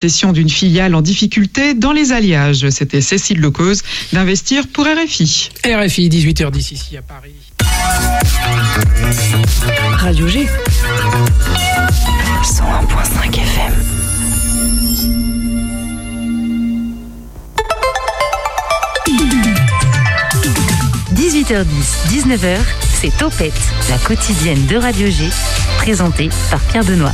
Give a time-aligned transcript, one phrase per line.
[0.00, 2.70] Session d'une filiale en difficulté dans les alliages.
[2.70, 5.50] C'était Cécile Lecause d'investir pour RFI.
[5.64, 7.34] RFI, 18h10 ici à Paris.
[9.96, 10.46] Radio G.
[12.44, 13.72] 101.5 FM.
[21.16, 21.64] «18h10,
[22.08, 22.58] 19h,
[23.00, 23.52] c'est Topette,
[23.90, 25.28] la quotidienne de Radio G,
[25.78, 27.12] présentée par Pierre Benoît.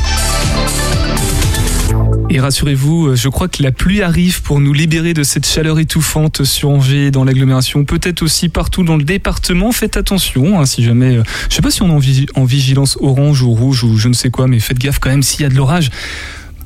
[2.35, 5.79] Et rassurez-vous, euh, je crois que la pluie arrive pour nous libérer de cette chaleur
[5.79, 9.71] étouffante sur Angers, dans l'agglomération, peut-être aussi partout dans le département.
[9.71, 13.43] Faites attention, hein, si jamais, euh, je sais pas si on est en, vigilance orange
[13.43, 15.49] ou rouge ou je ne sais quoi, mais faites gaffe quand même s'il y a
[15.49, 15.91] de l'orage.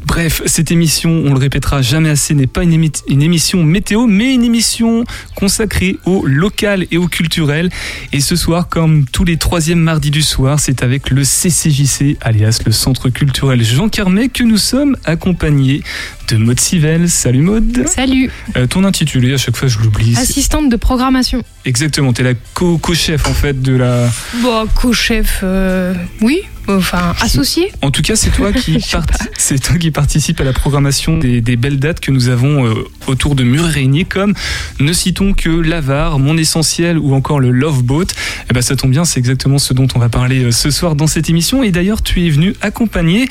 [0.06, 4.44] Bref, cette émission, on le répétera jamais assez, n'est pas une, émission météo, mais une
[4.44, 7.70] émission consacrée au local et au culturel.
[8.12, 12.60] Et ce soir, comme tous les troisièmes mardis du soir, c'est avec le CCJC, alias
[12.64, 15.82] le Centre culturel Jean Carmet, que nous sommes accompagnés
[16.28, 17.08] de Maud Sivel.
[17.08, 17.86] Salut Maud.
[17.86, 18.30] Salut.
[18.56, 20.16] Euh, ton intitulé, à chaque fois je l'oublie.
[20.16, 21.42] Assistante de programmation.
[21.64, 24.08] Exactement, tu es la co-chef en fait de la...
[24.42, 27.72] Bon, co-chef, euh, oui, enfin associé.
[27.82, 28.78] En tout cas, c'est toi qui
[29.38, 33.34] c'est toi qui participe à la programmation des, belles dates que nous avons euh, autour
[33.34, 34.34] de Mur et comme
[34.80, 38.06] ne citons que l'Avar, Mon Essentiel ou encore le Love Boat.
[38.50, 40.94] Eh ben ça tombe bien, c'est exactement ce dont on va parler euh, ce soir
[40.94, 41.62] dans cette émission.
[41.62, 43.28] Et d'ailleurs, tu es venu accompagné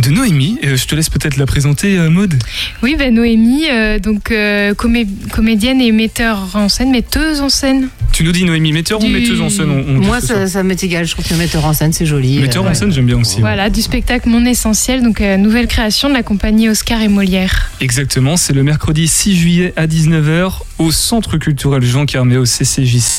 [0.00, 0.58] de Noémie.
[0.64, 2.34] Euh, je te laisse peut-être la présenter, Maude.
[2.82, 3.66] Oui, ben Noémie,
[4.00, 4.32] donc
[4.76, 7.88] comédienne et metteur en scène, metteuse en scène.
[8.14, 11.04] Tu nous dis Noémie, metteur ou metteuse en scène Moi, ça, m'est égal.
[11.04, 12.38] Je trouve que metteur en scène, c'est joli.
[12.38, 13.40] Metteur en scène, j'aime bien aussi.
[13.40, 17.72] Voilà, du spectacle Mon Essentiel, donc euh, nouvelle création de la compagnie Oscar et Molière.
[17.80, 23.18] Exactement, c'est le mercredi 6 juillet à 19h au Centre culturel Jean Carmé au CCJC.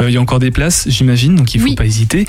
[0.00, 2.26] Euh, il y a encore des places, j'imagine, donc il ne faut pas hésiter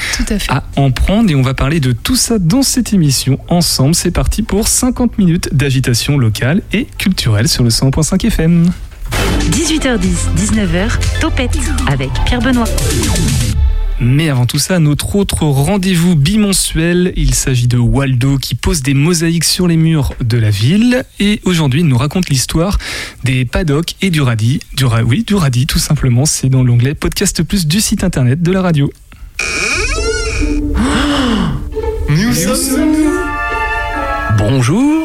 [0.47, 1.31] à, à en prendre.
[1.31, 3.95] Et on va parler de tout ça dans cette émission ensemble.
[3.95, 8.71] C'est parti pour 50 minutes d'agitation locale et culturelle sur le 100.5 FM.
[9.51, 12.65] 18h10, 19h, Topette avec Pierre Benoît.
[14.01, 18.93] Mais avant tout ça, notre autre rendez-vous bimensuel, il s'agit de Waldo qui pose des
[18.93, 22.77] mosaïques sur les murs de la ville et aujourd'hui il nous raconte l'histoire
[23.23, 24.59] des paddocks et du radis.
[24.73, 28.51] Du oui, du radis tout simplement, c'est dans l'onglet Podcast Plus du site internet de
[28.51, 28.91] la radio.
[34.37, 35.04] Bonjour,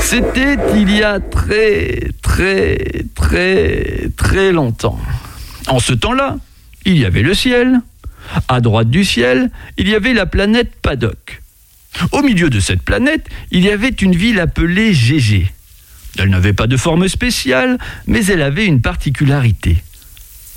[0.00, 2.78] C'était il y a très, très,
[3.14, 4.98] très, très longtemps.
[5.68, 6.36] En ce temps-là,
[6.84, 7.80] il y avait le ciel.
[8.48, 11.42] À droite du ciel, il y avait la planète Paddock.
[12.12, 15.52] Au milieu de cette planète, il y avait une ville appelée Gégé.
[16.18, 19.82] Elle n'avait pas de forme spéciale, mais elle avait une particularité.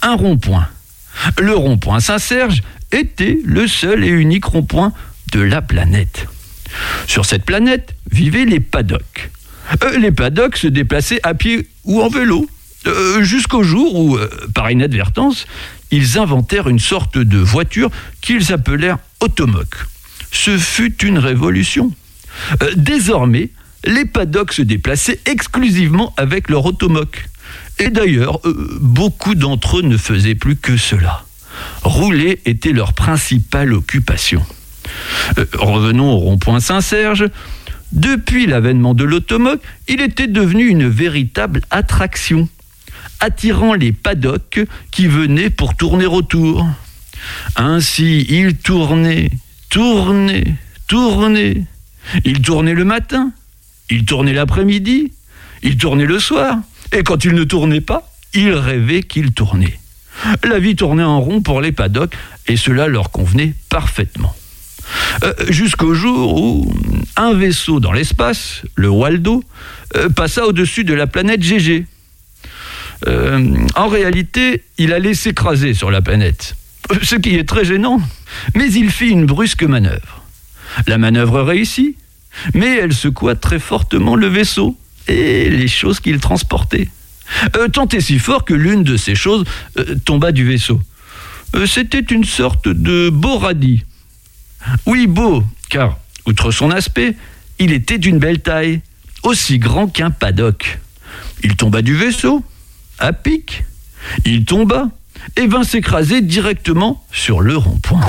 [0.01, 0.67] Un rond-point.
[1.39, 2.61] Le rond-point Saint-Serge
[2.91, 4.93] était le seul et unique rond-point
[5.33, 6.27] de la planète.
[7.07, 9.29] Sur cette planète vivaient les paddocks.
[9.83, 12.49] Euh, les paddocks se déplaçaient à pied ou en vélo,
[12.87, 15.45] euh, jusqu'au jour où, euh, par inadvertance,
[15.91, 17.89] ils inventèrent une sorte de voiture
[18.21, 19.67] qu'ils appelèrent automoc.
[20.31, 21.91] Ce fut une révolution.
[22.75, 23.49] désormais,
[23.85, 27.27] les paddocks se déplaçaient exclusivement avec leur automoc.
[27.79, 28.39] Et d'ailleurs,
[28.79, 31.25] beaucoup d'entre eux ne faisaient plus que cela.
[31.81, 34.45] Rouler était leur principale occupation.
[35.53, 37.29] Revenons au rond-point Saint-Serge.
[37.91, 42.47] Depuis l'avènement de l'automobile, il était devenu une véritable attraction,
[43.19, 44.59] attirant les paddocks
[44.91, 46.67] qui venaient pour tourner autour.
[47.55, 49.31] Ainsi, il tournait,
[49.69, 50.55] tournait,
[50.87, 51.63] tournait.
[52.25, 53.31] Il tournait le matin,
[53.89, 55.11] il tournait l'après-midi,
[55.63, 56.57] il tournait le soir,
[56.91, 59.79] et quand il ne tournait pas, il rêvait qu'il tournait.
[60.43, 62.15] La vie tournait en rond pour les paddocks,
[62.47, 64.35] et cela leur convenait parfaitement.
[65.23, 66.73] Euh, jusqu'au jour où
[67.15, 69.43] un vaisseau dans l'espace, le Waldo,
[69.95, 71.85] euh, passa au-dessus de la planète GG.
[73.07, 76.55] Euh, en réalité, il allait s'écraser sur la planète,
[77.01, 78.01] ce qui est très gênant,
[78.55, 80.23] mais il fit une brusque manœuvre.
[80.87, 81.95] La manœuvre réussit,
[82.53, 84.77] mais elle secoua très fortement le vaisseau
[85.07, 86.89] et les choses qu'il transportait.
[87.73, 89.45] tant et si fort que l'une de ces choses
[90.05, 90.79] tomba du vaisseau.
[91.65, 93.39] C'était une sorte de beau
[94.85, 97.15] oui, beau, car, outre son aspect,
[97.59, 98.81] il était d'une belle taille,
[99.23, 100.79] aussi grand qu'un paddock.
[101.43, 102.43] Il tomba du vaisseau,
[102.99, 103.63] à pic.
[104.25, 104.89] Il tomba
[105.35, 108.01] et vint s'écraser directement sur le rond-point.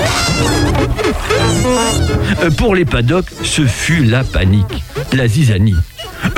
[2.41, 4.83] Euh, Pour les paddocks, ce fut la panique,
[5.13, 5.75] la zizanie.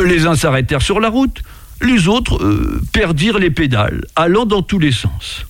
[0.04, 1.44] Les uns s'arrêtèrent sur la route,
[1.82, 5.46] les autres euh, perdirent les pédales, allant dans tous les sens.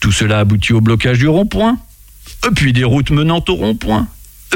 [0.00, 1.78] Tout cela aboutit au blocage du rond-point,
[2.54, 4.08] puis des routes menant au rond-point,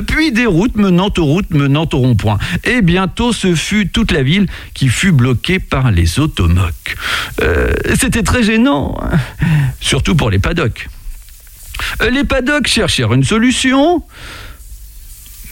[0.07, 2.39] puis des routes menant aux routes menant au rond-point.
[2.65, 6.97] Et bientôt, ce fut toute la ville qui fut bloquée par les automoques.
[7.43, 9.19] Euh, C'était très gênant, hein,
[9.81, 10.89] surtout pour les paddocks.
[12.01, 14.03] Euh, Les paddocks cherchèrent une solution,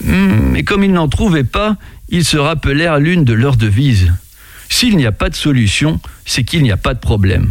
[0.03, 1.77] Hmm, mais comme ils n'en trouvaient pas,
[2.09, 4.11] ils se rappelèrent l'une de leurs devises.
[4.71, 7.51] S'il n'y a pas de solution, c'est qu'il n'y a pas de problème.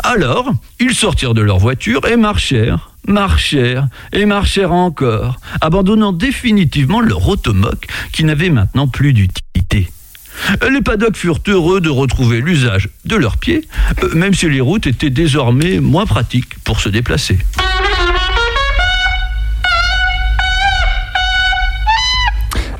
[0.00, 7.28] Alors, ils sortirent de leur voiture et marchèrent, marchèrent et marchèrent encore, abandonnant définitivement leur
[7.28, 9.90] automoque qui n'avait maintenant plus d'utilité.
[10.70, 13.66] Les paddocks furent heureux de retrouver l'usage de leurs pieds,
[14.02, 17.38] euh, même si les routes étaient désormais moins pratiques pour se déplacer.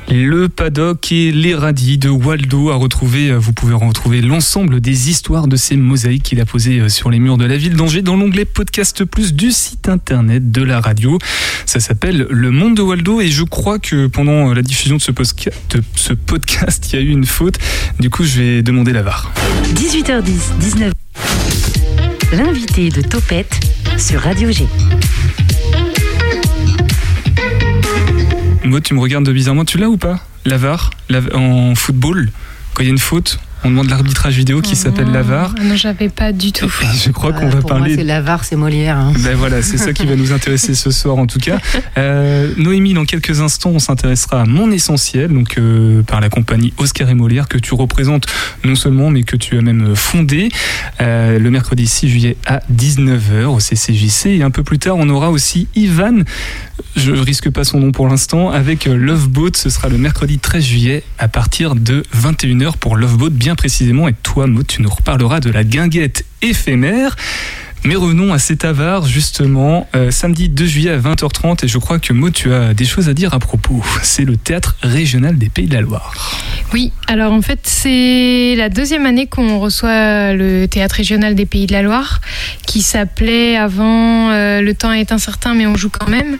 [0.09, 3.33] Le paddock et les radis de Waldo à retrouver.
[3.33, 7.19] Vous pouvez retrouver l'ensemble des histoires de ces mosaïques qu'il a posées euh, sur les
[7.19, 11.19] murs de la ville d'Angers dans l'onglet Podcast Plus du site internet de la radio.
[11.65, 15.11] Ça s'appelle Le Monde de Waldo et je crois que pendant la diffusion de ce,
[16.13, 17.57] podcast, il y a eu une faute.
[17.99, 19.33] Du coup, je vais demander la VAR.
[19.73, 20.93] 18h10, 19
[22.31, 23.59] L'invité de Topette
[23.97, 24.67] sur Radio G.
[28.69, 29.65] Moi, tu me regardes de bizarrement.
[29.65, 30.19] Tu l'as ou pas?
[30.45, 32.29] La VAR La- En football,
[32.73, 35.07] quand il y a une faute, on demande l'arbitrage vidéo qui s'appelle.
[35.29, 36.71] Ah Non, j'avais pas du tout.
[37.03, 38.97] Je crois qu'on va pour parler moi, c'est l'avare, c'est Molière.
[38.97, 39.13] hein.
[39.19, 41.59] Ben voilà, c'est ça qui va nous intéresser ce soir en tout cas.
[41.97, 46.73] Euh, Noémie, dans quelques instants, on s'intéressera à Mon Essentiel, donc euh, par la compagnie
[46.77, 48.25] Oscar et Molière que tu représentes
[48.63, 50.49] non seulement, mais que tu as même fondé
[51.01, 54.27] euh, le mercredi 6 juillet à 19h au CCJC.
[54.27, 56.23] Et un peu plus tard, on aura aussi Ivan,
[56.95, 59.51] je risque pas son nom pour l'instant, avec Love Boat.
[59.55, 64.07] Ce sera le mercredi 13 juillet à partir de 21h pour Love Boat bien précisément.
[64.07, 67.15] Et toi, Maud, tu nous reparleras de la guinguette éphémère.
[67.83, 71.99] Mais revenons à cet avare, justement, euh, samedi 2 juillet à 20h30, et je crois
[71.99, 73.81] que Maud, tu as des choses à dire à propos.
[74.01, 76.13] C'est le théâtre régional des Pays de la Loire.
[76.73, 81.65] Oui, alors en fait, c'est la deuxième année qu'on reçoit le théâtre régional des Pays
[81.65, 82.19] de la Loire,
[82.65, 86.37] qui s'appelait avant euh, Le temps est incertain, mais on joue quand même.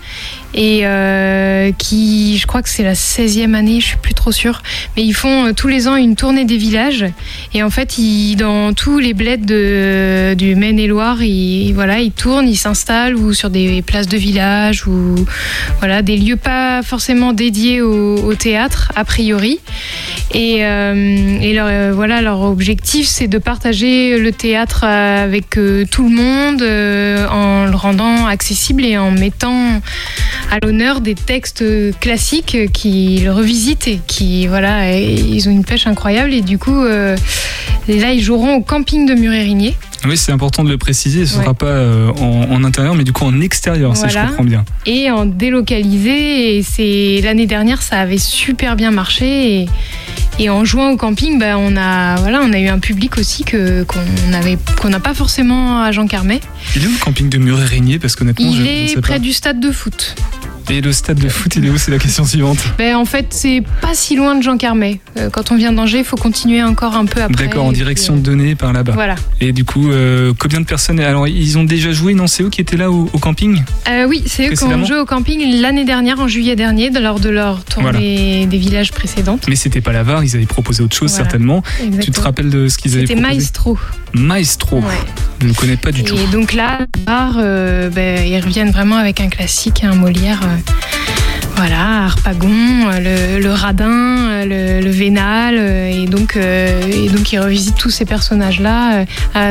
[0.53, 4.63] Et euh, qui, je crois que c'est la 16e année, je suis plus trop sûre.
[4.95, 7.05] Mais ils font euh, tous les ans une tournée des villages.
[7.53, 7.95] Et en fait,
[8.37, 13.81] dans tous les bleds du Maine-et-Loire, ils, voilà, ils tournent, ils s'installent ou sur des
[13.81, 15.15] places de village ou
[15.79, 19.59] voilà, des lieux pas forcément dédiés au, théâtre, a priori.
[20.33, 25.51] Et, euh, et leur, voilà, leur objectif, c'est de partager le théâtre avec
[25.91, 29.81] tout le monde en le rendant accessible et en mettant
[30.49, 31.63] à l'honneur des textes
[31.99, 36.33] classiques qu'ils revisitent et qui, voilà, ils ont une pêche incroyable.
[36.33, 37.17] Et du coup, euh,
[37.87, 39.75] là, ils joueront au camping de Murérigné.
[40.05, 41.43] Oui, c'est important de le préciser, ce ne Ouais.
[41.45, 44.27] sera pas euh, en, en intérieur, mais du coup en extérieur, si je Voilà.
[44.29, 44.63] comprends bien.
[44.85, 46.57] et en délocalisé.
[46.57, 49.61] Et c'est l'année dernière, ça avait super bien marché.
[49.61, 49.69] Et,
[50.39, 53.43] et en jouant au camping, bah, on a voilà, on a eu un public aussi
[53.43, 56.41] que qu'on avait qu'on n'a pas forcément à Jean Carmet.
[56.75, 59.19] Il est où le camping de Muret-Régnier Parce qu'honnêtement, Il je est sais près pas.
[59.19, 60.15] du stade de foot.
[60.69, 62.57] Et le stade de foot, il est où C'est la question suivante.
[62.77, 64.99] Ben, en fait, c'est pas si loin de Jean Carmet.
[65.15, 67.45] Euh, quand on vient d'Angers, il faut continuer encore un peu après.
[67.47, 68.91] D'accord, en Et puis, direction euh, par là-bas.
[68.93, 69.15] Voilà.
[69.39, 72.49] Et du coup, euh, combien de personnes Alors, ils ont déjà joué, non C'est eux
[72.49, 75.61] qui étaient là au, au camping Euh, oui, c'est eux qui ont joué au camping
[75.61, 79.45] l'année dernière, en juillet dernier, lors de leur tournée des villages précédentes.
[79.47, 81.23] Mais c'était pas la VAR, ils avaient proposé autre chose Voilà.
[81.23, 81.61] certainement.
[81.61, 82.23] Tu te Exactement.
[82.25, 83.77] rappelles de ce qu'ils avaient C'était proposé Maestro.
[84.13, 84.77] Maestro.
[84.79, 84.83] Ouais.
[85.39, 86.15] Je ne connais pas du tout.
[86.15, 86.79] Et donc là,
[87.37, 90.39] euh, ben, ils reviennent vraiment avec un classique, un Molière.
[91.57, 92.49] Voilà, Harpagon,
[92.93, 99.05] euh, le, Radin, euh, le, Vénal, euh, et donc, ils revisitent tous ces personnages-là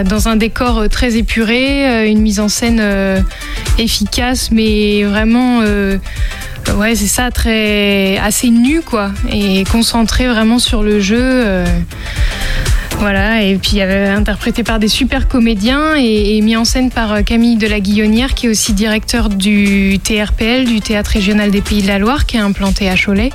[0.04, 2.80] dans un décor très épuré, une mise en scène
[3.76, 5.60] efficace, mais vraiment,
[6.76, 7.28] ouais, c'est ça,
[8.24, 11.64] assez nu quoi, et concentré vraiment sur le jeu.
[12.98, 17.12] Voilà, et puis euh, interprété par des super comédiens et, et mis en scène par
[17.12, 21.60] euh, Camille de la Guillonnière, qui est aussi directeur du TRPL, du Théâtre Régional des
[21.60, 23.30] Pays de la Loire, qui est implanté à Cholet,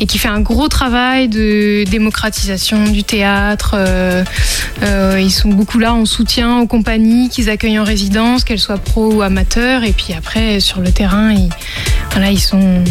[0.00, 3.74] et qui fait un gros travail de démocratisation du théâtre.
[3.74, 4.22] Euh,
[4.82, 8.78] euh, ils sont beaucoup là en soutien aux compagnies qu'ils accueillent en résidence, qu'elles soient
[8.78, 11.48] pro ou amateurs, et puis après, sur le terrain, ils,
[12.18, 12.82] Là, ils sont,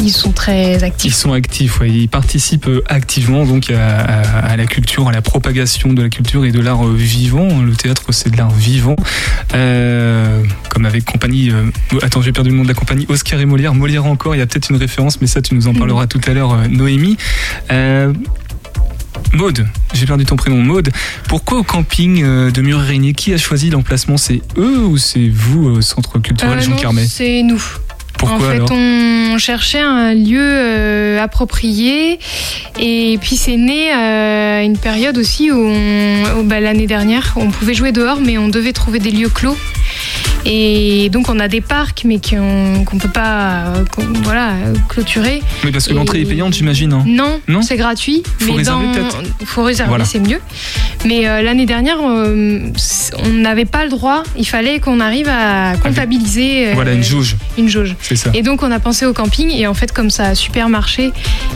[0.00, 1.14] ils sont très Ils actifs.
[1.14, 1.90] sont actifs, ouais.
[1.90, 6.08] ils participent euh, activement donc à, à- à la culture, à la propagation de la
[6.08, 7.60] culture et de l'art euh, vivant.
[7.60, 8.94] Le théâtre, c'est de l'art vivant,
[9.54, 11.50] Euh, comme avec compagnie.
[11.50, 11.64] euh,
[12.02, 13.06] attends, j'ai perdu le nom de la compagnie.
[13.08, 14.34] Oscar et Molière, Molière encore.
[14.34, 16.56] Il y a peut-être une référence, mais ça, tu nous en parleras tout à l'heure,
[16.70, 17.16] Noémie.
[17.72, 18.12] Euh,
[19.32, 20.90] Maude, j'ai perdu ton prénom, Maude.
[21.28, 24.16] Pourquoi au camping de Mur-Régnier Qui a choisi l'emplacement?
[24.16, 27.06] C'est eux ou c'est vous, au centre culturel Jean Carmet?
[27.06, 27.62] c'est nous.
[28.26, 32.18] Pourquoi en fait, alors on cherchait un lieu euh, approprié
[32.80, 37.74] et puis c'est né à une période aussi où, où, bah, l'année dernière, on pouvait
[37.74, 39.56] jouer dehors, mais on devait trouver des lieux clos.
[40.46, 43.84] Et donc on a des parcs, mais qu'on qu'on peut pas euh,
[44.24, 45.40] voilà, euh, clôturer.
[45.64, 46.92] Oui, parce que l'entrée est payante, j'imagine.
[46.92, 47.02] hein.
[47.06, 48.22] Non, Non c'est gratuit.
[48.40, 50.04] Faut mais réserver peut-être faut réserver, Voilà.
[50.04, 50.40] c'est mieux.
[51.06, 52.60] Mais euh, l'année dernière, euh,
[53.24, 54.22] on n'avait pas le droit.
[54.36, 57.96] Il fallait qu'on arrive à comptabiliser euh, Voilà, une jauge, une jauge.
[58.16, 58.30] C'est ça.
[58.34, 61.12] Et donc on a pensé au camping et en fait comme ça a super marché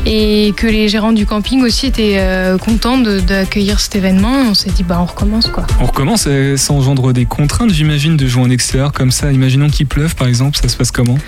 [0.06, 4.70] et que les gérants du camping aussi étaient euh, contents d'accueillir cet événement, on s'est
[4.70, 5.66] dit bah on recommence quoi.
[5.80, 9.32] On recommence, euh, ça engendre des contraintes, j'imagine, de jouer en extérieur comme ça.
[9.32, 11.18] Imaginons qu'il pleuve, par exemple, ça se passe comment?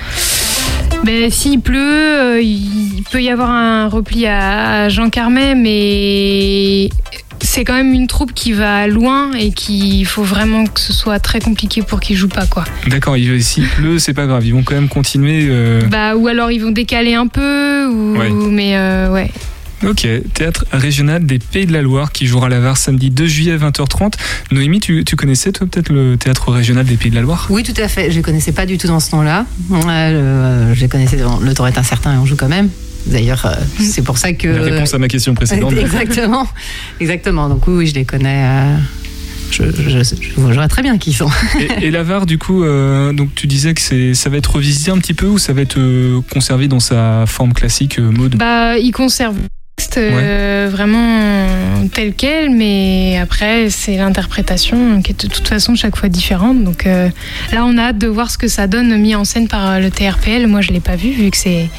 [1.04, 6.90] Ben s'il pleut, euh, il peut y avoir un repli à, à Jean Carmet, mais
[7.42, 11.18] c'est quand même une troupe qui va loin et qu'il faut vraiment que ce soit
[11.18, 12.64] très compliqué pour qu'ils jouent pas quoi.
[12.86, 15.46] D'accord, il- s'il pleut, c'est pas grave, ils vont quand même continuer.
[15.48, 18.30] euh, Bah ou alors ils vont décaler un peu ou Ouais.
[18.30, 19.30] mais euh, ouais.
[19.86, 23.24] Ok, théâtre régional des Pays de la Loire qui jouera à la Var samedi 2
[23.26, 24.12] juillet à 20h30.
[24.50, 27.46] Noémie, tu, tu connaissais toi peut-être le théâtre régional des Pays de la Loire?
[27.48, 28.10] Oui, tout à fait.
[28.10, 29.46] Je ne connaissais pas du tout dans ce nom-là.
[29.72, 32.68] Euh, je connaissais, le temps est incertain et on joue quand même.
[33.06, 34.48] D'ailleurs, euh, c'est pour ça que.
[34.48, 35.72] La réponse à ma question précédente.
[35.78, 36.46] Exactement.
[37.00, 37.48] Exactement.
[37.48, 38.44] Donc oui, oui, je les connais.
[38.44, 38.76] euh,
[39.50, 41.28] je, je, je, je vois très bien qui ils sont.
[41.58, 44.54] et, et la Var, du coup, euh, donc tu disais que c'est, ça va être
[44.54, 48.10] revisité un petit peu ou ça va être euh, conservé dans sa forme classique, euh,
[48.12, 48.36] mode?
[48.36, 49.34] Bah, il conserve
[49.80, 51.46] texte euh, vraiment
[51.94, 56.62] tel quel, mais après, c'est l'interprétation qui est de toute façon chaque fois différente.
[56.62, 57.08] Donc euh,
[57.52, 59.78] là, on a hâte de voir ce que ça donne mis en scène par euh,
[59.78, 60.46] le TRPL.
[60.46, 61.70] Moi, je l'ai pas vu, vu que c'est,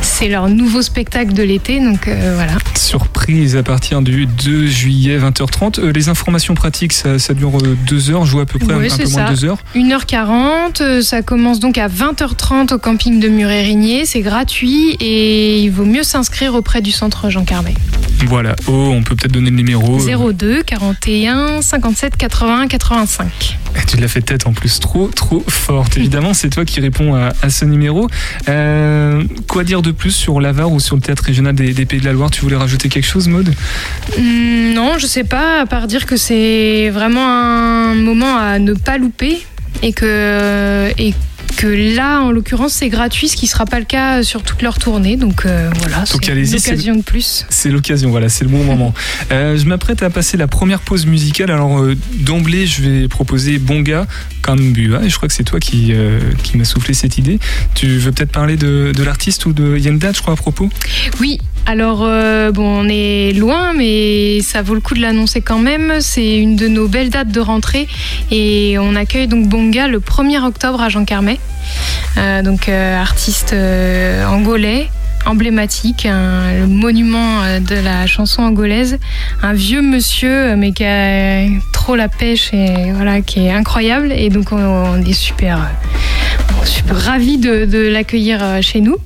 [0.00, 1.80] c'est leur nouveau spectacle de l'été.
[1.80, 2.52] Donc voilà.
[2.84, 5.80] Surprise à partir du 2 juillet 20h30.
[5.80, 7.58] Euh, les informations pratiques, ça, ça dure
[7.88, 9.30] 2 heures, joue à peu près Ouais, un peu moins ça.
[9.30, 9.58] de 2 heures.
[9.74, 14.04] 1h40, euh, ça commence donc à 20h30 au camping de Muret-Rigné.
[14.04, 17.74] C'est gratuit et il vaut mieux s'inscrire auprès du centre Jean Carmet.
[18.26, 19.98] Voilà, oh, on peut peut-être donner le numéro.
[19.98, 23.58] 02 41 57 81 85.
[23.76, 25.96] Eh, Tu l'as fait tête en plus, trop trop forte.
[25.96, 28.08] Évidemment, c'est toi qui réponds à, à ce numéro.
[28.48, 31.98] Euh, quoi dire de plus sur l'Avar ou sur le théâtre régional des, des Pays
[32.00, 32.30] de la Loire?
[32.30, 33.52] Tu voulais rajouter quelque chose, Maude?
[34.16, 38.74] Hum, non, je sais pas, à part dire que c'est vraiment un moment à ne
[38.74, 39.44] pas louper
[39.82, 41.14] et que, et
[41.56, 44.78] que là, en l'occurrence, c'est gratuit, ce qui sera pas le cas sur toute leur
[44.78, 45.16] tournée.
[45.16, 47.46] Donc euh, voilà, c'est allez-y, une c'est- occasion de plus.
[47.48, 48.92] C'est l'occasion, voilà, c'est le bon moment.
[49.32, 51.50] Euh, je m'apprête à passer la première pause musicale.
[51.50, 54.06] Alors euh, d'emblée, je vais proposer Bonga
[54.42, 55.92] Kambua, et je crois que c'est toi qui,
[56.42, 57.38] qui m'as soufflé cette idée.
[57.74, 60.68] Tu veux peut-être parler de, de l'artiste ou de Yenda, je crois, à propos?
[61.20, 65.58] Oui, alors euh, bon, on est loin, mais ça vaut le coup de l'annoncer quand
[65.58, 65.94] même.
[66.00, 67.88] C'est une de nos belles dates de rentrée
[68.30, 71.40] et on accueille donc Bonga le 1er octobre à Jean Carmet.
[72.18, 73.54] Euh, donc euh, artiste
[74.28, 74.88] angolais
[75.26, 78.98] emblématique, le monument de la chanson angolaise,
[79.42, 84.28] un vieux monsieur mais qui a trop la pêche et voilà qui est incroyable et
[84.28, 85.70] donc on, est super,
[86.66, 88.98] super ravis de, de l'accueillir chez nous.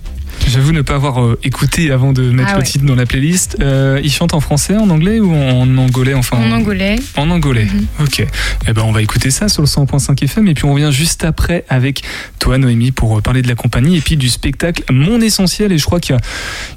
[0.49, 3.59] J'avoue ne pas avoir euh, écouté avant de mettre Ah le titre dans la playlist.
[3.61, 6.97] Euh, il chante en français, en anglais ou en angolais enfin En angolais.
[7.17, 7.67] En angolais.
[7.67, 7.87] Mhm.
[8.01, 8.27] Ok.
[8.67, 11.25] Eh ben, on va écouter ça sur le 100.5 FM et puis on revient juste
[11.25, 12.03] après avec
[12.39, 15.71] toi, Noémie, pour euh, parler de la compagnie et puis du spectacle Mon Essentiel.
[15.71, 16.21] Et je crois qu'il y a,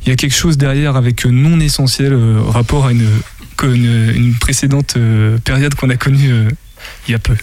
[0.05, 3.07] il y a quelque chose derrière avec euh, Non Essentiel, euh, rapport à une,
[3.63, 4.97] une, une précédente
[5.45, 6.31] période qu'on a connue
[7.07, 7.35] il y a peu.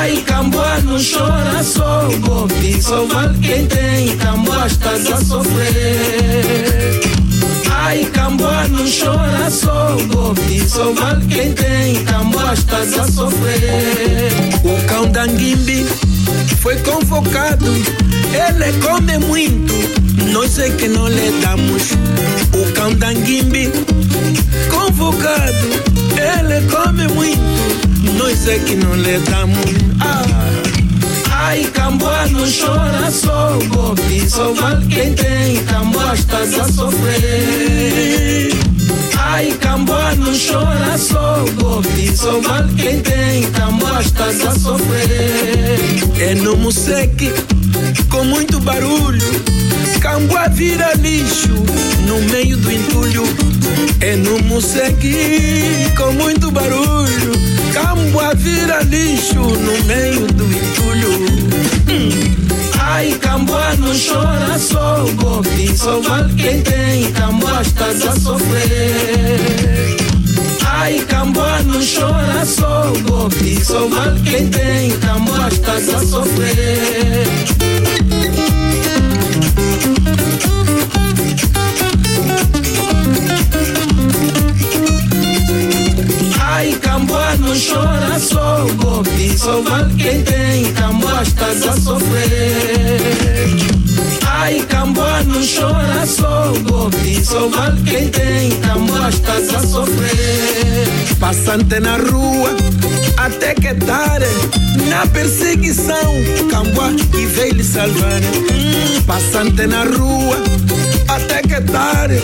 [0.00, 2.08] Ai, Camboa não chora só.
[2.20, 7.00] Golpe Só vale quem tem, Camboa estás a sofrer.
[7.70, 9.98] Ai, Camboa não chora só.
[10.10, 14.32] Golpe Só vale quem tem, Camboa estás a sofrer.
[14.64, 15.86] O cão da Nguimbi
[16.62, 17.70] foi convocado.
[17.70, 19.74] Ele come muito,
[20.32, 21.90] nós é que não lhe damos.
[22.54, 23.70] O cão da Nguimbi
[24.70, 25.68] convocado.
[26.16, 27.90] Ele come muito
[28.20, 29.58] nós é que não lhe damos.
[30.00, 30.22] Ah.
[31.32, 35.64] Ai, Camboa não chora só golpe, só vale quem tem.
[35.64, 38.50] Camboa estás a sofrer.
[39.16, 45.78] Ai, Camboa não chora só golpe Só vale quem tem, Camboa estás a sofrer
[46.18, 47.32] É no Museque,
[48.08, 49.22] com muito barulho
[50.00, 51.54] Camboa vira lixo
[52.08, 53.22] no meio do entulho
[54.00, 55.14] É no Museque,
[55.96, 61.10] com muito barulho Camboa vira lixo no meio do entulho.
[61.88, 62.40] Hum.
[62.78, 69.96] Ai, Camboa não chora só golpe Só vale quem tem, Camboa estás a sofrer.
[70.66, 77.26] Ai, Camboa não chora só golpe Só vale quem tem, Camboa estás a sofrer.
[86.40, 86.72] Ai,
[87.50, 93.00] não chora só golpe Só vale quem tem, Camboa estás a sofrer.
[94.26, 100.86] Ai, Camboa não chora só golpe Só vale quem tem, Camboa estás a sofrer.
[101.18, 102.56] Passante na rua,
[103.16, 104.26] até que tarde
[104.88, 106.14] Na perseguição,
[106.50, 108.20] Camboa que veio lhe salvar
[109.06, 110.36] Passante na rua,
[111.14, 112.22] até que tarde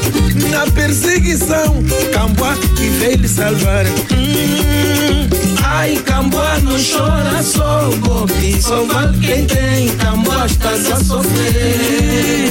[0.50, 3.86] Na perseguição, Camboa que veio lhe salvar.
[4.12, 5.28] Hum,
[5.64, 12.46] Ai, Camboa não chora só golpe Só vale quem tem, Camboa estás a sofrer.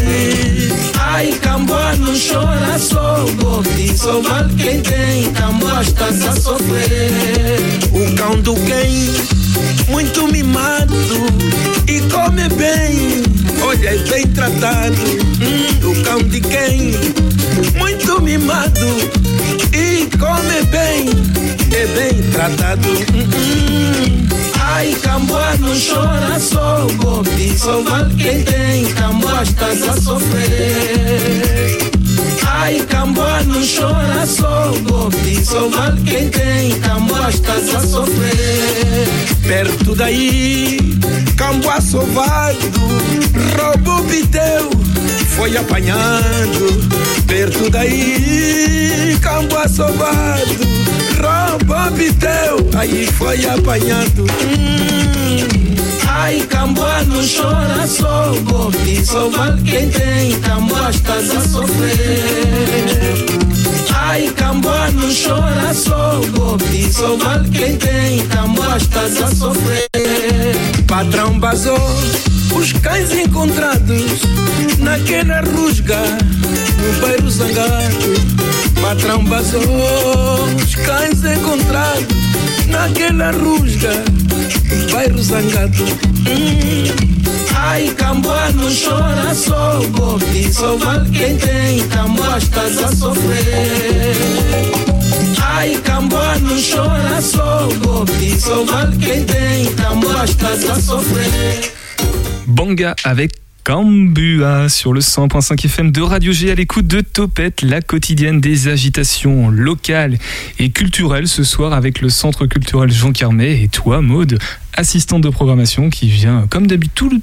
[1.00, 7.60] Ai, Camboa não chora só golpe Só vale quem tem, Camboa estás a sofrer.
[7.92, 9.12] O cão do quem,
[9.88, 10.96] muito mimado
[11.88, 13.24] E come bem,
[13.62, 15.02] olha é bem tratado
[15.42, 16.92] hum, O cão de quem,
[17.78, 18.86] muito mimado
[19.74, 21.10] E come bem,
[21.72, 24.28] é bem tratado hum, hum.
[24.60, 31.85] Ai, Camboa não chora só golpe Só vale quem tem, Camboa estás a sofrer
[32.58, 39.08] Ai, Camboa não chora só golpe Só vale quem tem, Camboa estás a sofrer.
[39.46, 40.80] Perto daí,
[41.36, 42.58] Camboa sovado
[43.58, 44.70] Roubou biteu,
[45.36, 46.80] foi apanhado.
[47.28, 50.56] Perto daí, Camboa sovado
[51.22, 54.24] Roubou biteu, aí foi apanhado.
[54.24, 55.85] Hum.
[56.18, 63.26] Ai, Camboa não chora só golpe Só vale quem tem, Camboa estás a sofrer
[63.94, 69.90] Ai, Camboa não chora só golpe Só vale quem tem, Camboa estás a sofrer
[70.88, 71.78] Patrão basou
[72.56, 74.22] os cães encontrados
[74.80, 78.14] naquela rusga no bairro Zangado.
[78.82, 79.62] Patrão basou
[80.64, 82.25] os cães encontrados
[82.68, 84.04] naquela rusga
[84.92, 85.84] bairro Zangado.
[86.28, 87.16] Hum.
[87.58, 94.16] Ai, Camboa não chora só golpe, só vale quem tem, Camboa estás a sofrer.
[95.42, 101.74] Ai, Camboa não chora só golpe, só vale quem tem, Camboa estás a sofrer.
[102.48, 107.82] Banga avec Cambua sur le 100.5 FM de Radio G à l'écoute de Topette, la
[107.82, 110.20] quotidienne des agitations locales
[110.60, 114.38] et culturelles ce soir avec le Centre culturel Jean Carmet et toi Maude,
[114.76, 117.20] assistante de programmation qui vient comme d'habitude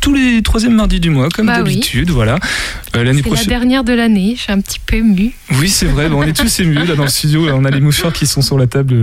[0.00, 1.74] tous les troisièmes mardis du mois, comme Bah oui.
[1.76, 2.38] d'habitude, voilà.
[2.96, 3.48] Euh, L'année C'est la prochaine.
[3.48, 5.32] dernière de l'année, je suis un petit peu émue.
[5.60, 6.08] Oui, c'est vrai.
[6.12, 7.48] On est tous émus là dans le studio.
[7.54, 9.02] On a les mouchoirs qui sont sur la table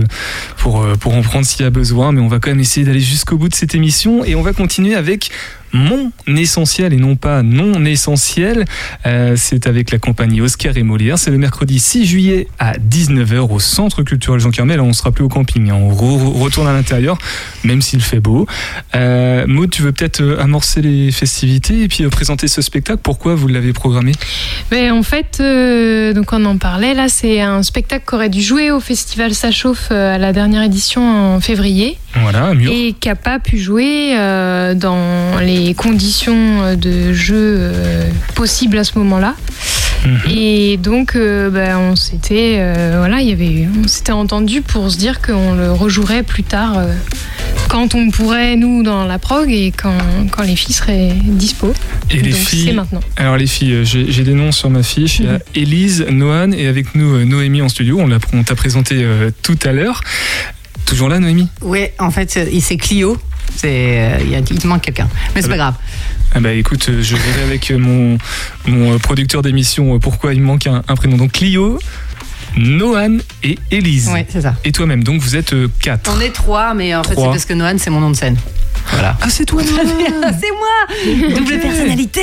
[0.58, 2.12] pour, euh, pour en prendre s'il y a besoin.
[2.12, 4.24] Mais on va quand même essayer d'aller jusqu'au bout de cette émission.
[4.24, 5.30] Et on va continuer avec
[5.74, 8.64] mon essentiel et non pas non essentiel.
[9.06, 11.18] Euh, c'est avec la compagnie Oscar et Molière.
[11.18, 14.80] C'est le mercredi 6 juillet à 19h au Centre culturel Jean Carmel.
[14.80, 15.70] On sera plus au camping.
[15.70, 15.74] hein.
[15.74, 17.18] On re- retourne à l'intérieur,
[17.64, 18.46] même s'il fait beau.
[18.94, 23.00] Euh, Maud, tu veux peut-être euh, amorcer les festivités et puis euh, présenter ce spectacle?
[23.02, 24.12] Pourquoi vous l'avez programmé?
[24.70, 25.42] Mais en fait,
[26.14, 29.50] donc on en parlait là, c'est un spectacle qui aurait dû jouer au festival Ça
[29.50, 32.70] chauffe à la dernière édition en février Voilà, à Mur.
[32.72, 38.84] et qui n'a pas pu jouer euh, dans les conditions de jeu euh, possibles à
[38.84, 39.34] ce moment-là.
[40.06, 40.20] Mhm.
[40.36, 42.60] Et donc, euh, bah, on s'était,
[42.96, 46.76] voilà, il y avait, on s'était entendu pour se dire qu'on le rejouerait plus tard,
[47.68, 49.96] quand on pourrait nous dans la prog et quand,
[50.30, 51.72] quand les filles seraient dispo.
[52.10, 52.66] Et les filles.
[52.66, 53.00] c'est maintenant.
[53.16, 55.20] Alors les filles, j'ai j'ai des noms sur ma fiche.
[55.20, 57.98] Il y a Élise, Noan et avec nous Noémie en studio.
[57.98, 59.04] On l'a- on t'a présenté
[59.42, 60.02] tout à l'heure.
[60.86, 61.48] Toujours là, Noémie?
[61.62, 63.16] Oui, en fait, c'est Clio.
[63.56, 63.68] C'est,
[64.20, 65.08] euh, il te manque quelqu'un.
[65.34, 65.74] Mais c'est Ah pas grave.
[66.34, 68.18] ah bah écoute, euh, je verrai avec euh, mon,
[68.66, 71.16] mon producteur d'émission pourquoi il me manque un, un prénom.
[71.16, 71.78] Donc Clio,
[72.56, 74.10] Noan et Élise.
[74.12, 74.54] Oui, c'est ça.
[74.64, 76.10] Et toi-même, donc vous êtes quatre.
[76.14, 78.36] On est trois, mais en fait, c'est parce que Noan, c'est mon nom de scène.
[78.94, 79.16] Voilà.
[79.20, 82.20] Ah, c'est toi, C'est moi Double personnalité.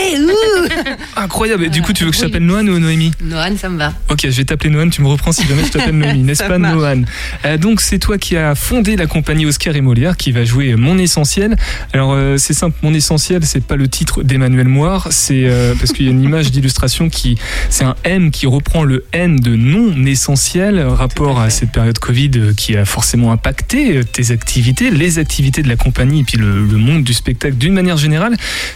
[1.15, 1.65] Incroyable.
[1.65, 3.93] Et du coup, tu veux que je t'appelle Noan ou Noémie Noan, ça me va.
[4.09, 6.57] Ok, je vais t'appeler Noan, tu me reprends si jamais je t'appelle Noémie, n'est-ce pas.
[6.57, 7.05] Noan
[7.45, 10.75] Euh, Donc c'est toi qui as fondé la compagnie Oscar et Molière qui va jouer
[10.75, 11.55] Mon Essentiel.
[11.93, 15.91] Alors euh, c'est simple, Mon Essentiel, c'est pas le titre d'Emmanuel Moire, c'est euh, parce
[15.91, 17.37] qu'il y a une image d'illustration qui,
[17.69, 22.53] c'est un M qui reprend le N de non essentiel, rapport à, cette période Covid
[22.55, 26.77] qui a forcément impacté tes activités, les activités de la compagnie et puis le, le
[26.77, 28.35] monde du spectacle d'une manière générale.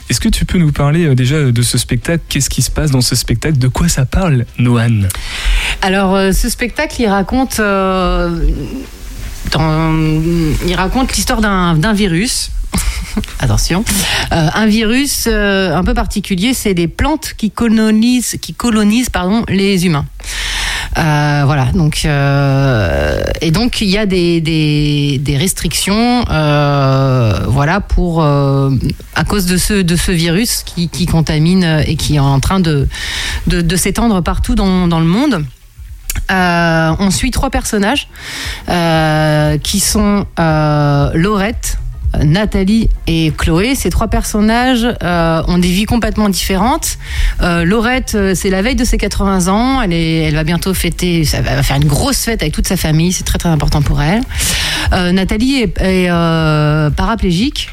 [0.10, 2.24] Est-ce que tu peux nous parler euh, déjà de ce spectacle?
[2.30, 3.58] Qu'est-ce qui se passe dans ce spectacle?
[3.58, 5.08] De quoi ça parle, Noan
[5.82, 8.30] Alors, euh, ce spectacle, il raconte, euh,
[10.68, 12.52] il raconte l'histoire d'un virus.
[13.40, 13.84] Attention,
[14.32, 19.46] Euh, un virus euh, un peu particulier, c'est des plantes qui colonisent, qui colonisent pardon,
[19.48, 20.06] les humains.
[20.98, 27.82] Euh, voilà, donc euh, et donc il y a des, des, des restrictions, euh, voilà
[27.82, 28.72] pour euh,
[29.14, 32.62] à cause de ce de ce virus qui, qui contamine et qui est en train
[32.62, 32.88] de
[33.48, 35.44] de, de s'étendre partout dans, dans le monde.
[36.32, 38.08] Euh, on suit trois personnages
[39.64, 41.78] qui sont Laurette,
[42.24, 43.76] Nathalie et Chloé.
[43.76, 46.98] Ces trois personnages euh, ont des vies complètement différentes.
[47.42, 49.82] Euh, Laurette, euh, c'est la veille de ses 80 ans.
[49.82, 52.78] Elle, est, elle va bientôt fêter, ça va faire une grosse fête avec toute sa
[52.78, 53.12] famille.
[53.12, 54.22] C'est très très important pour elle.
[54.94, 56.10] Euh, Nathalie est,
[56.96, 57.70] paraplégique.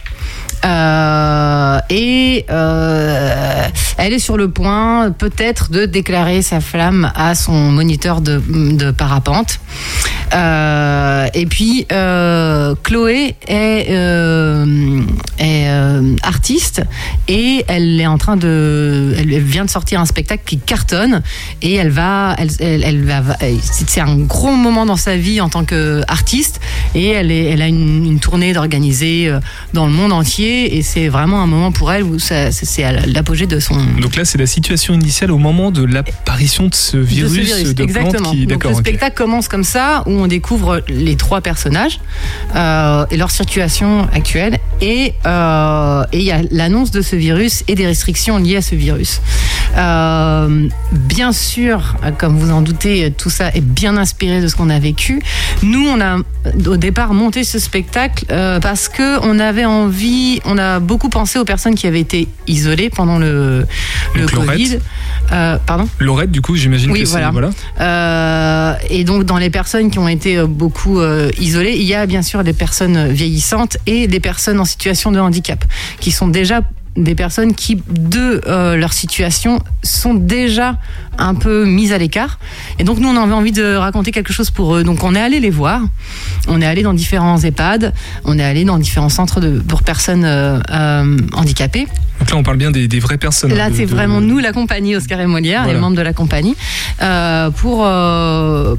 [0.65, 3.67] Euh, et euh,
[3.99, 8.91] elle est sur le point peut-être de déclarer sa flamme à son moniteur de, de
[8.93, 9.59] parapente.
[10.35, 11.87] Euh, et puis
[12.83, 13.91] Chloé est,
[15.39, 15.69] est
[16.23, 16.83] artiste
[17.29, 21.23] et elle est en train de, elle vient de sortir un spectacle qui cartonne
[21.61, 23.23] et elle va, elle, elle, va,
[23.61, 26.61] c'est un gros moment dans sa vie en tant qu'artiste
[26.95, 29.31] et elle, est, elle a une, une tournée d'organiser
[29.75, 33.47] dans le monde entier et c'est vraiment un moment pour elle où c'est à l'apogée
[33.47, 37.03] de son, Donc là, c'est la situation initiale au moment de l'apparition de ce de
[37.03, 38.31] virus ce de, virus, exactement.
[38.31, 38.47] qui.
[38.47, 42.01] Donc le spectacle commence comme ça, où on découvre les trois personnages
[42.55, 47.65] euh, et leur situation actuelle, et euh, et il y a l'annonce de ce virus
[47.69, 49.21] et des restrictions liées à ce virus.
[49.77, 54.71] Euh, bien sûr, comme vous en doutez, tout ça est bien inspiré de ce qu'on
[54.71, 55.23] a vécu.
[55.63, 56.19] Nous, on a
[56.67, 61.39] au départ monté ce spectacle euh, parce que on avait envie, on a beaucoup pensé
[61.39, 63.67] aux personnes qui avaient été isolées pendant le,
[64.15, 64.47] le Donc.
[64.47, 64.79] Covid.
[65.33, 65.89] Euh, pardon.
[65.99, 67.13] Laurette, du coup, j'imagine Oui, que c'est.
[67.13, 67.31] voilà.
[67.31, 67.51] Voilà.
[67.81, 71.01] Euh, et donc dans les personnes qui ont été euh, beaucoup
[71.39, 75.19] isolées, il y a bien sûr des personnes vieillissantes et des personnes en situation de
[75.21, 75.65] handicap,
[76.01, 76.61] qui sont déjà
[76.97, 80.77] des personnes qui, de euh, leur situation, sont déjà
[81.19, 82.39] un peu mises à l'écart.
[82.79, 84.85] Et donc nous, on avait envie de raconter quelque chose pour eux.
[84.85, 85.81] Donc on est allé les voir.
[86.49, 87.93] On est allé dans différents EHPAD.
[88.25, 91.87] On est allé dans différents centres de, pour personnes euh, euh, handicapées.
[92.21, 93.53] Donc là, on parle bien des, des vraies personnes.
[93.55, 95.75] Là, hein, de- c'est de- vraiment nous, la compagnie Oscar et Molière, Voilà.
[95.75, 96.55] les membres de la compagnie,
[97.57, 97.79] pour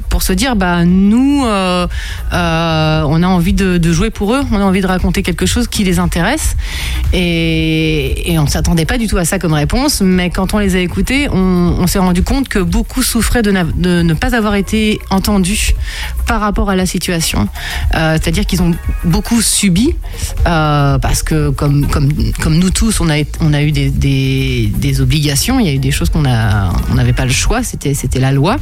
[0.10, 4.64] pour se dire, bah nous, on a envie de, de jouer pour eux, on a
[4.64, 6.56] envie de raconter quelque chose qui les intéresse,
[7.12, 10.76] et, et on s'attendait pas du tout à ça comme réponse, mais quand on les
[10.76, 15.74] a écoutés, on, s'est rendu compte que beaucoup souffraient de, ne pas avoir été entendus
[16.28, 17.48] par rapport à la situation,
[17.96, 19.96] Euh, c'est-à-dire qu'ils ont beaucoup subi
[20.48, 22.10] euh, parce que comme comme
[22.42, 25.80] comme nous tous, on a on a eu des, des, obligations, il y a eu
[25.80, 28.58] des choses qu'on on n'avait pas le choix, c'était la loi.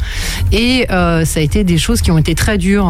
[0.51, 2.89] Et euh, ça a été des choses qui ont été très dures,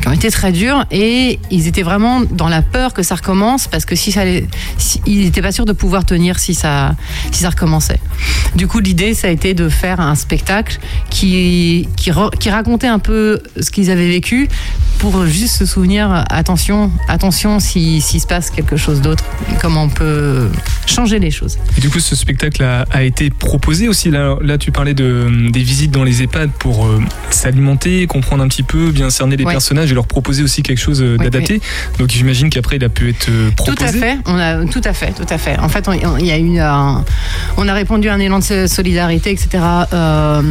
[0.00, 3.68] qui ont été très dures et ils étaient vraiment dans la peur que ça recommence
[3.68, 4.22] parce que si ça
[5.06, 6.94] ils pas sûrs de pouvoir tenir si ça
[7.32, 8.00] si ça recommençait.
[8.56, 13.40] Du coup, l'idée ça a été de faire un spectacle qui qui racontait un peu
[13.60, 14.48] ce qu'ils avaient vécu
[15.00, 19.24] pour juste se souvenir attention attention si s'il se passe quelque chose d'autre,
[19.60, 20.48] comment on peut
[20.86, 21.58] changer les choses.
[21.78, 24.10] Et du coup, ce spectacle a, a été proposé aussi.
[24.10, 28.48] Là, là, tu parlais de, des visites dans les EHPAD pour euh, s'alimenter, comprendre un
[28.48, 29.52] petit peu, bien cerner les Ouais.
[29.52, 31.60] personnages et leur proposer aussi quelque chose euh, Oui, d'adapté.
[31.98, 33.76] Donc j'imagine qu'après, il a pu être euh, proposé.
[33.78, 35.58] Tout à fait, on a tout à fait, tout à fait.
[35.58, 37.04] En fait, on- y a eu un,
[37.56, 39.48] on a répondu à un élan de so- solidarité, etc.
[39.94, 40.42] euh,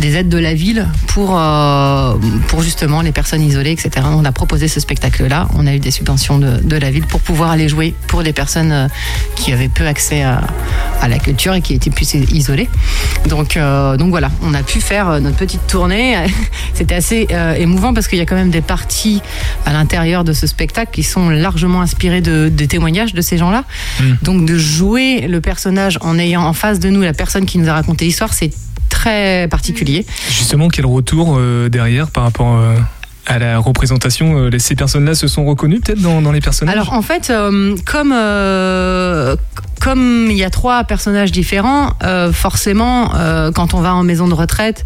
[0.00, 2.14] des aides de la ville pour euh,
[2.48, 4.06] pour justement les personnes isolées, etc.
[4.10, 5.48] On a proposé ce spectacle-là.
[5.54, 8.32] On a eu des subventions de, de la ville pour pouvoir aller jouer pour les
[8.32, 8.88] personnes euh,
[9.36, 10.42] qui avaient peu accès à,
[11.00, 12.68] à la culture et qui étaient plus isolées.
[13.28, 16.16] Donc euh, donc voilà, on a pu faire euh, notre petite tournée.
[16.74, 19.20] C'était assez euh, émouvant parce qu'il y a quand même des parties
[19.66, 23.64] à l'intérieur de ce spectacle qui sont largement inspirées de, des témoignages de ces gens-là.
[24.00, 24.12] Mm.
[24.22, 27.68] Donc de jouer le personnage en ayant en face de nous la personne qui nous
[27.68, 28.50] a raconté l'histoire, c'est
[28.88, 30.06] très particulier.
[30.28, 32.76] Justement, quel retour euh, derrière par rapport euh,
[33.26, 36.74] à la représentation, euh, ces personnes-là se sont reconnues peut-être dans, dans les personnages?
[36.74, 39.36] Alors en fait, euh, comme euh,
[39.80, 43.12] comme il y a trois personnages différents, euh, forcément,
[43.54, 44.84] quand on va en maison de retraite,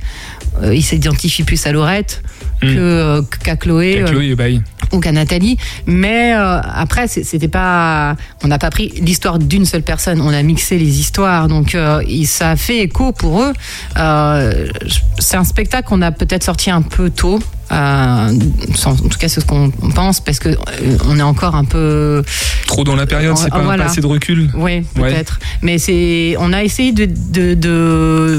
[0.63, 2.23] il s'identifie plus à Laurette
[2.61, 2.67] Mm.
[2.67, 4.03] que, euh, qu'à Chloé.
[4.37, 4.61] Bah oui.
[4.91, 5.59] ou qu'à Nathalie.
[5.87, 10.21] Mais après, c'était pas, on n'a pas pris l'histoire d'une seule personne.
[10.21, 11.77] On a mixé les histoires, donc
[12.25, 13.53] ça a fait écho pour eux.
[15.21, 17.39] C'est un spectacle qu'on a peut-être sorti un peu tôt.
[17.73, 18.31] Euh,
[18.87, 20.55] en tout cas, c'est ce qu'on pense, parce que euh,
[21.09, 22.23] on est encore un peu.
[22.67, 23.85] Trop dans la période, c'est pas, Voilà.
[23.85, 24.51] pas assez de recul.
[24.55, 25.11] Oui, Ouais.
[25.13, 25.39] peut-être.
[25.63, 28.39] Mais c'est, on a essayé de, de, de-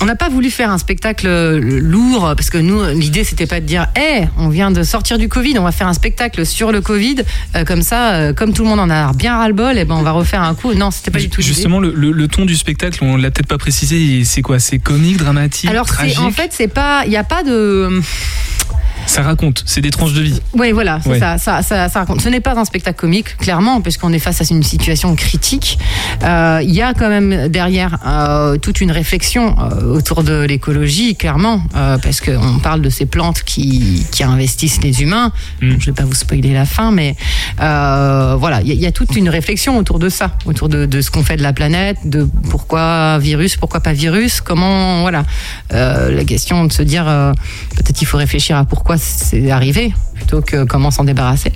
[0.00, 1.26] on n'a pas voulu faire un spectacle
[1.58, 5.28] lourd parce que nous, l'idée c'était pas de dire, hé, on vient de sortir du
[5.28, 7.16] Covid, on va faire un spectacle sur le Covid,
[7.56, 9.84] euh, comme ça, euh, comme tout le monde en a bien ras le bol, et
[9.84, 10.72] ben on va refaire un coup.
[10.74, 11.42] Non, c'était pas du tout.
[11.42, 14.60] Justement, le, le- le ton du spectacle, on l'a peut-être pas précisé, c'est quoi?
[14.60, 18.00] C'est comique, dramatique, Alors tragique en fait, c'est pas, il n'y a pas de.
[19.08, 20.40] Ça raconte, c'est des tranches de vie.
[20.52, 21.18] Oui, voilà, Ouais.
[21.18, 22.20] ça, ça, ça, ça raconte.
[22.20, 25.78] Ce n'est pas un spectacle comique, clairement, puisqu'on est face à une situation critique.
[26.22, 31.16] Euh, Il y a quand même derrière euh, toute une réflexion euh, autour de l'écologie,
[31.16, 31.62] clairement,
[32.02, 35.32] parce qu'on parle de ces plantes qui, qui investissent les humains.
[35.62, 35.70] Mm.
[35.70, 37.16] Bon, je ne vais pas vous spoiler la fin, mais
[37.56, 40.84] voilà, il y, a- il y a toute une réflexion autour de ça, autour de,
[40.84, 45.24] de ce qu'on fait de la planète, de pourquoi virus, pourquoi pas virus, comment, voilà.
[45.70, 47.04] La question de se dire,
[47.74, 51.52] peut-être il faut réfléchir à pourquoi c'est arrivé, plutôt que comment s'en débarrasser.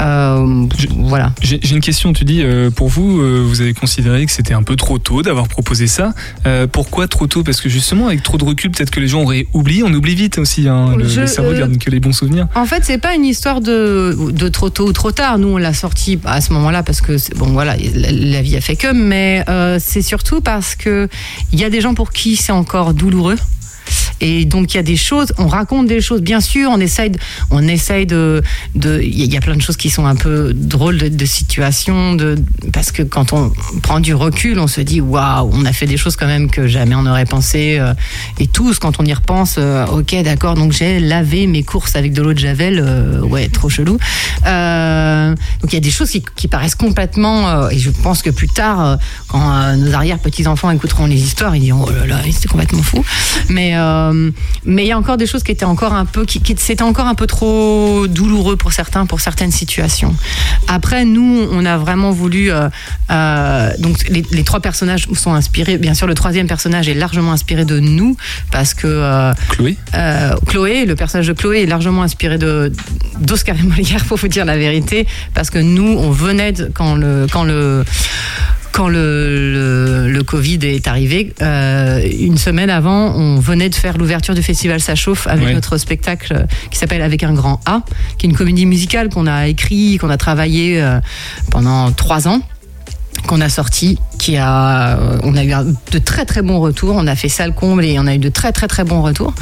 [0.00, 1.32] Euh, Je- voilà.
[1.40, 4.62] J'ai une question, tu dis, euh, pour vous, euh, vous avez considéré que c'était un
[4.62, 6.12] peu trop tôt d'avoir proposé ça.
[6.72, 7.42] Pourquoi trop tôt?
[7.42, 10.14] Parce que justement, avec trop de recul, peut-être que les gens auraient oublié, on oublie
[10.14, 12.48] vite aussi, hein, le, Je- le cerveau garde que les bons souvenirs.
[12.54, 15.38] En fait, c'est pas une histoire de, de trop tôt ou trop tard.
[15.38, 18.60] Nous, on l'a sorti à ce moment-là parce que bon, voilà, la, la vie a
[18.60, 18.92] fait que.
[18.92, 19.44] Mais
[19.78, 21.08] c'est surtout parce que
[21.52, 23.36] il y a des gens pour qui c'est encore douloureux.
[24.20, 27.10] Et donc il y a des choses, on raconte des choses, bien sûr, on essaye,
[27.10, 27.18] de,
[27.50, 28.42] on essaye de,
[28.74, 32.36] il y a- plein de choses qui sont un peu drôles de, de situations, de,
[32.72, 35.98] parce que quand on prend du recul, on se dit waouh, on a fait des
[35.98, 37.76] choses quand même que jamais on n'aurait pensé.
[37.78, 37.92] euh,
[38.38, 42.12] et tous, quand on y repense, euh, ok, d'accord, donc j'ai lavé mes courses avec
[42.14, 43.98] de l'eau de javel, euh, ouais, trop chelou.
[45.60, 48.98] Donc il y a des choses qui, paraissent complètement, et je pense que plus tard,
[49.28, 52.82] quand nos arrière petits enfants écouteront les histoires, ils diront oh là là, c'était complètement
[52.82, 53.04] fou.
[53.48, 54.30] Mais euh,
[54.64, 56.82] mais il y a encore des choses qui étaient encore un peu, qui, qui- c'était
[56.82, 60.14] encore un peu trop douloureux pour certains, pour certaines situations.
[60.68, 62.68] Après, nous, on a vraiment voulu, euh,
[63.10, 65.78] euh, donc les, les trois personnages sont inspirés.
[65.78, 68.16] Bien sûr, le troisième personnage est largement inspiré de nous
[68.50, 69.76] parce que Chloé
[70.46, 72.72] Chloé, le personnage de Chloé est largement inspiré de
[73.20, 76.94] d'Oscar et Molière, pour vous dire la vérité, parce que nous, on venait de, quand
[76.94, 77.84] le quand le
[78.74, 83.96] quand le, le, le Covid est arrivé, euh, une semaine avant, on venait de faire
[83.98, 85.54] l'ouverture du festival Ça chauffe avec Ouais.
[85.54, 87.82] notre spectacle qui s'appelle Avec un grand A,
[88.18, 90.98] qui est une comédie musicale qu'on a écrit, qu'on a travaillé euh,
[91.52, 92.40] pendant trois ans
[93.26, 95.52] qu'on a sorti, qui a, euh, on a eu
[95.92, 96.94] de très très bons retours.
[96.96, 99.34] On a fait salle comble et on a eu de très très très bons retours.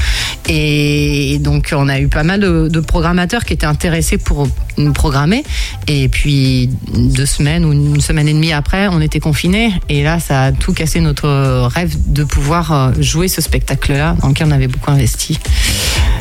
[0.49, 4.92] Et donc on a eu pas mal de, de programmateurs qui étaient intéressés pour nous
[4.92, 5.45] programmer.
[5.88, 9.73] Et puis deux semaines ou une semaine et demie après, on était confinés.
[9.88, 14.29] Et là, ça a tout cassé notre rêve de pouvoir euh, jouer ce spectacle-là, dans
[14.29, 15.38] lequel on avait beaucoup investi.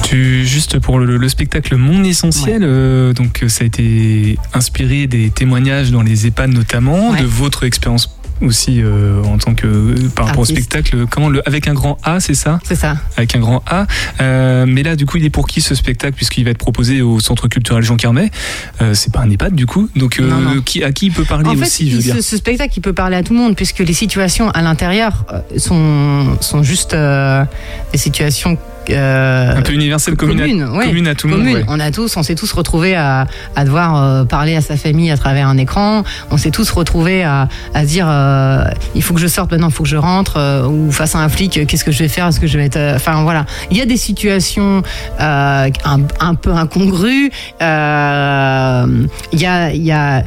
[0.04, 5.08] Tu, juste pour le, le spectacle Mon Essentiel, euh, donc euh, ça a été inspiré
[5.08, 7.22] des témoignages dans les EHPAD notamment, Ouais.
[7.22, 11.06] de votre expérience aussi euh, en tant que euh, par rapport au spectacle.
[11.10, 12.98] Comment le avec un grand A, c'est ça C'est ça.
[13.16, 13.86] Avec un grand A.
[14.20, 17.02] Euh, mais là, du coup, il est pour qui ce spectacle puisqu'il va être proposé
[17.04, 18.32] au Centre culturel Jean Carmet?
[18.82, 19.90] Euh, c'est pas un EHPAD du coup.
[19.96, 20.62] Donc euh, Non, non.
[20.62, 22.16] Qui, à qui il peut parler En fait, aussi, je veux il- dire.
[22.16, 25.26] ce, ce spectacle, il peut parler à tout le monde, puisque les situations à l'intérieur
[25.58, 27.46] sont, sont juste euh,
[27.92, 28.58] des situations
[28.92, 30.86] euh, Un peu universel, commune, communes, à, ouais.
[30.88, 31.46] commune à tout le monde.
[31.46, 31.64] ouais.
[31.68, 35.12] On a tous, on s'est tous retrouvés à, à devoir euh, parler à sa famille
[35.12, 36.04] à travers un écran.
[36.30, 37.48] On s'est tous retrouvés à,
[37.84, 38.64] dire euh,
[38.96, 41.30] il faut que je sorte maintenant, il faut que je rentre, ou face à un
[41.30, 43.82] flic, qu'est-ce que je vais faire Est-ce que je vais être Enfin voilà, il y
[43.82, 44.82] a des situations
[45.20, 45.70] un,
[46.20, 47.32] un peu incongrues.
[47.60, 50.24] Il y a, il y a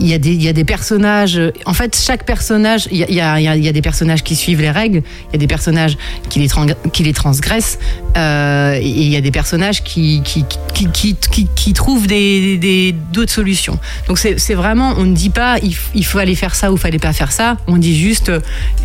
[0.00, 1.40] il y, a des, il y a des personnages.
[1.66, 4.70] En fait, chaque personnage, il y a, il y a- des personnages qui suivent les
[4.70, 5.96] règles, il y a des personnages
[6.28, 6.48] qui les,
[6.92, 7.78] qui les transgressent,
[8.16, 11.16] euh, et il y a des personnages qui, qui, qui,
[11.54, 13.78] qui, trouvent des, des- d'autres solutions.
[14.08, 16.80] Donc c'est vraiment, on ne dit pas il, il faut aller faire ça ou il
[16.80, 17.56] fallait pas faire ça.
[17.66, 18.30] On dit juste,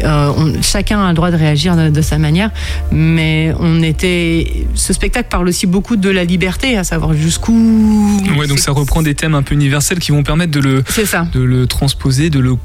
[0.04, 2.52] euh, chacun a le droit de réagir de, de sa manière.
[2.92, 8.22] Mais on était, ce spectacle parle aussi beaucoup de la liberté, à savoir jusqu'où.
[8.38, 11.06] Ouais, donc ça reprend des thèmes un peu universels qui vont permettre de le, C'est
[11.06, 11.27] ça.
[11.34, 12.56] de le transposer, de le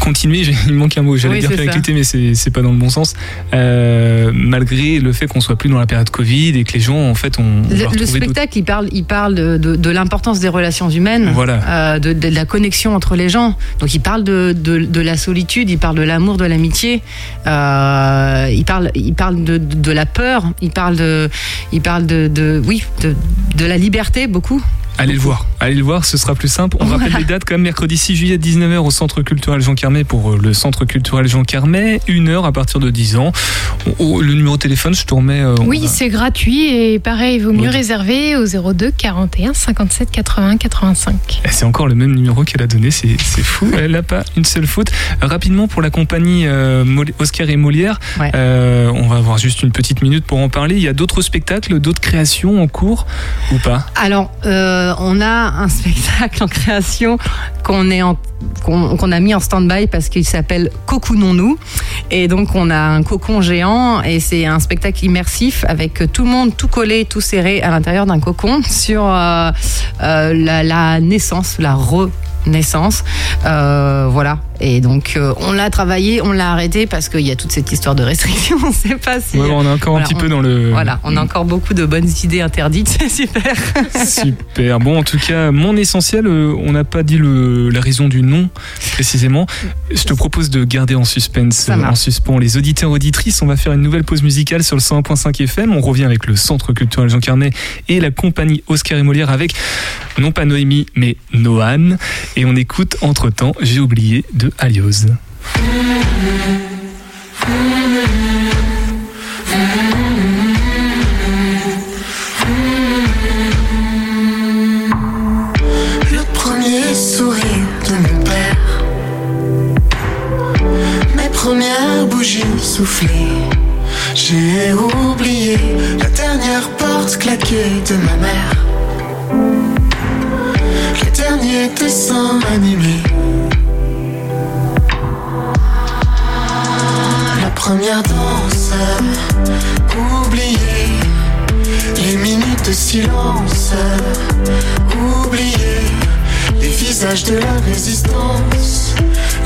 [0.00, 2.88] continuer, il manque un mot, j'allais Oui, dire péricliter, mais c'est pas dans le bon
[2.90, 3.14] sens.
[3.52, 6.96] Euh, malgré le fait qu'on soit plus dans la période Covid et que les gens,
[7.10, 10.48] en fait, ont, on Le, spectacle, il parle, il parle de, de- de l'importance des
[10.48, 11.94] relations humaines, Voilà.
[11.94, 13.56] euh, de, de la connexion entre les gens.
[13.80, 17.02] Donc, il parle de, la solitude, il parle de l'amour, de l'amitié.
[17.46, 20.44] Euh, il parle, il parle de, la peur.
[20.62, 21.28] Il parle de,
[21.72, 24.62] il parle de, oui, de la liberté beaucoup.
[25.00, 26.76] Allez le voir, allez le voir, ce sera plus simple.
[26.78, 30.04] On rappelle les dates quand même, mercredi 6 juillet 19h au Centre culturel Jean Carmet
[30.04, 33.32] pour euh, le Centre culturel Jean Carmet, une heure à partir de 10 ans.
[33.98, 35.40] Oh, le numéro de téléphone, je te remets.
[35.40, 37.68] euh, Oui, va- c'est gratuit et pareil, il vaut mieux Oui.
[37.68, 41.40] réserver au 02 41 57 80 85.
[41.44, 43.70] Eh, C'est encore le même numéro qu'elle a donné, c'est fou.
[43.78, 44.90] Elle n'a pas une seule faute.
[45.22, 46.84] Rapidement pour la compagnie euh,
[47.18, 48.30] Oscar et Molière, Ouais.
[48.34, 50.76] euh, on va avoir juste une petite minute pour en parler.
[50.76, 53.06] Il y a d'autres spectacles, d'autres créations en cours
[53.52, 53.86] ou pas?
[53.96, 57.18] Alors, euh, on a un spectacle en création
[57.62, 61.58] qu'on a mis en stand-by parce qu'il s'appelle Cocoonons-nous.
[62.10, 66.30] Et donc, on a un cocon géant et c'est un spectacle immersif avec tout le
[66.30, 69.50] monde tout collé, tout serré à l'intérieur d'un cocon sur euh,
[70.02, 73.04] euh, la, la naissance, la renaissance.
[73.44, 74.38] Euh, voilà.
[74.60, 77.72] Et donc, euh, on l'a travaillé, on l'a arrêté parce qu'il y a toute cette
[77.72, 78.56] histoire de restrictions.
[78.64, 79.38] On ne sait pas si.
[79.38, 80.70] Ouais, On est encore Voilà, un petit on- peu dans le.
[80.70, 83.54] Voilà, on a encore beaucoup de bonnes idées interdites, c'est super.
[84.06, 84.78] Super.
[84.80, 88.22] Bon, en tout cas, mon essentiel, euh, on n'a pas dit le, la raison du
[88.22, 88.48] nom
[88.92, 89.46] précisément.
[89.90, 93.40] Je te propose de garder en suspense, en suspens les auditeurs auditrices.
[93.42, 95.72] On va faire une nouvelle pause musicale sur le 101.5 FM.
[95.74, 97.50] On revient avec le Centre culturel Jean Carnet
[97.88, 99.52] et la compagnie Oscar et Molière avec
[100.18, 101.96] non pas Noémie mais Noan.
[102.36, 105.16] Et on écoute entre temps J'ai oublié de Le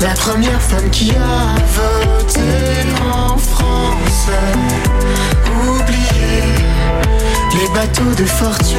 [0.05, 2.39] La première femme qui a voté
[3.11, 4.27] en France.
[5.67, 6.43] Oublier
[7.57, 8.77] les bateaux de fortune.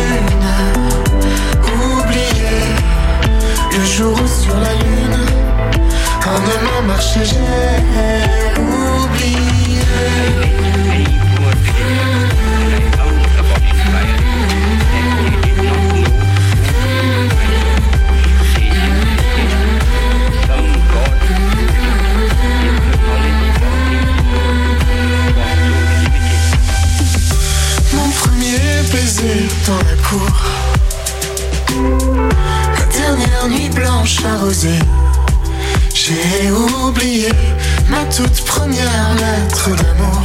[1.64, 2.62] Oublier
[3.76, 5.26] le jour où sur la lune.
[6.26, 7.24] Un homme a j'ai
[8.60, 9.36] oublié.
[35.92, 37.28] J'ai oublié
[37.88, 40.22] ma toute première lettre d'amour.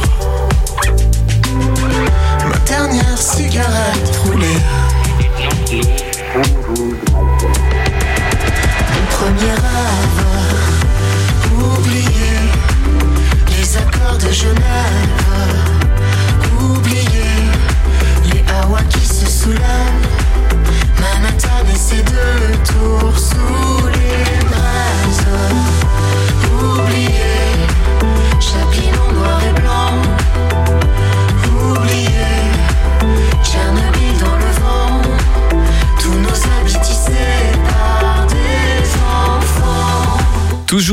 [2.48, 4.81] Ma dernière cigarette roulée.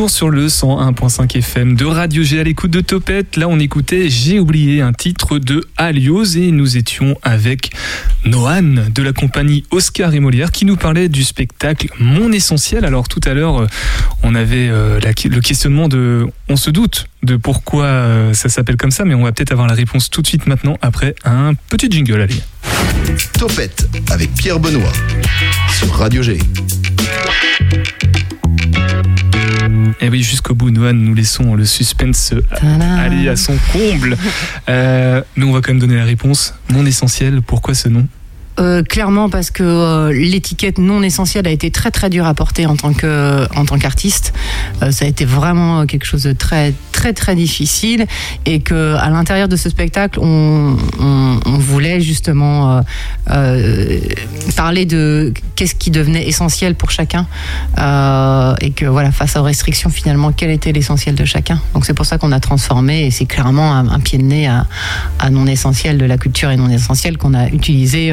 [0.08, 3.36] Sur le 101.5 FM de Radio G à l'écoute de Topette.
[3.36, 7.72] Là, on écoutait J'ai oublié un titre de Alios et nous étions avec
[8.24, 12.86] Noan de la compagnie Oscar et Molière qui nous parlait du spectacle Mon Essentiel.
[12.86, 13.68] Alors tout à l'heure, euh,
[14.24, 16.28] on avait euh, le questionnement de...
[16.48, 19.68] On se doute de pourquoi euh, ça s'appelle comme ça, mais on va peut-être avoir
[19.68, 22.22] la réponse tout de suite maintenant après un petit jingle.
[22.22, 22.42] Allez.
[23.38, 24.94] Topette avec Pierre Benoît
[25.78, 26.38] sur Radio G.
[30.02, 34.18] Et Eh oui, jusqu'au bout, Noan, nous laissons le suspense aller à son comble.
[34.68, 36.54] Euh, mais on va quand même donner la réponse.
[36.70, 38.08] Mon essentiel, pourquoi ce nom?
[38.60, 42.66] Euh, clairement parce que euh, l'étiquette non essentielle a été très très dure à porter
[42.66, 44.34] en tant que en tant qu'artiste.
[44.84, 48.06] Euh, ça a été vraiment quelque chose de très très très difficile
[48.46, 52.82] et que à l'intérieur de ce spectacle, on, on- on voulait justement euh,
[53.32, 54.00] euh,
[54.58, 57.26] parler de qu'est-ce qui devenait essentiel pour chacun
[57.78, 61.62] euh, et que voilà, face aux restrictions, finalement, quel était l'essentiel de chacun.
[61.74, 64.48] Donc c'est pour ça qu'on a transformé et c'est clairement un, un pied de nez
[64.48, 64.66] à,
[65.20, 68.12] à non essentiel de la culture et non essentiel qu'on a utilisé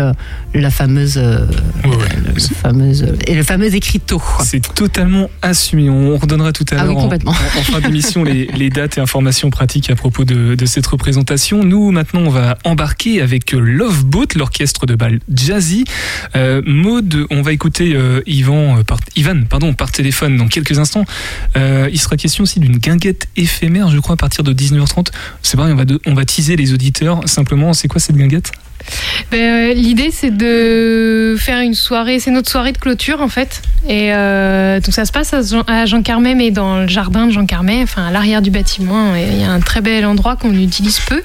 [0.55, 4.23] la fameuse, le fameuse et le fameux écriteau.
[4.45, 5.91] C'est totalement assumé.
[5.91, 7.33] On redonnera tout à Ah l'heure oui, en, complètement.
[7.33, 11.65] en- en fin d'émission les, les dates et informations pratiques à propos de, cette représentation.
[11.65, 15.85] Nous, maintenant, on va embarquer avec Love Boat, l'orchestre de bal jazzy.
[16.35, 16.61] Euh,
[17.31, 21.07] on va écouter euh, euh, Ivan pardon, par téléphone dans quelques instants.
[21.57, 25.09] Euh, il sera question aussi d'une guinguette éphémère, je crois, à partir de 19h30.
[25.43, 27.27] C'est pareil, on va, on va teaser les auditeurs.
[27.27, 28.53] Simplement, c'est quoi cette guinguette?
[29.31, 33.63] Ben, euh, L'idée, c'est de faire une soirée, c'est notre soirée de clôture en fait.
[33.89, 37.33] Et euh, donc ça se passe à Jean, Jean Carmet, mais dans le jardin de
[37.33, 39.15] Jean Carmet, enfin à l'arrière du bâtiment.
[39.15, 41.23] Il y a un très bel endroit qu'on utilise peu,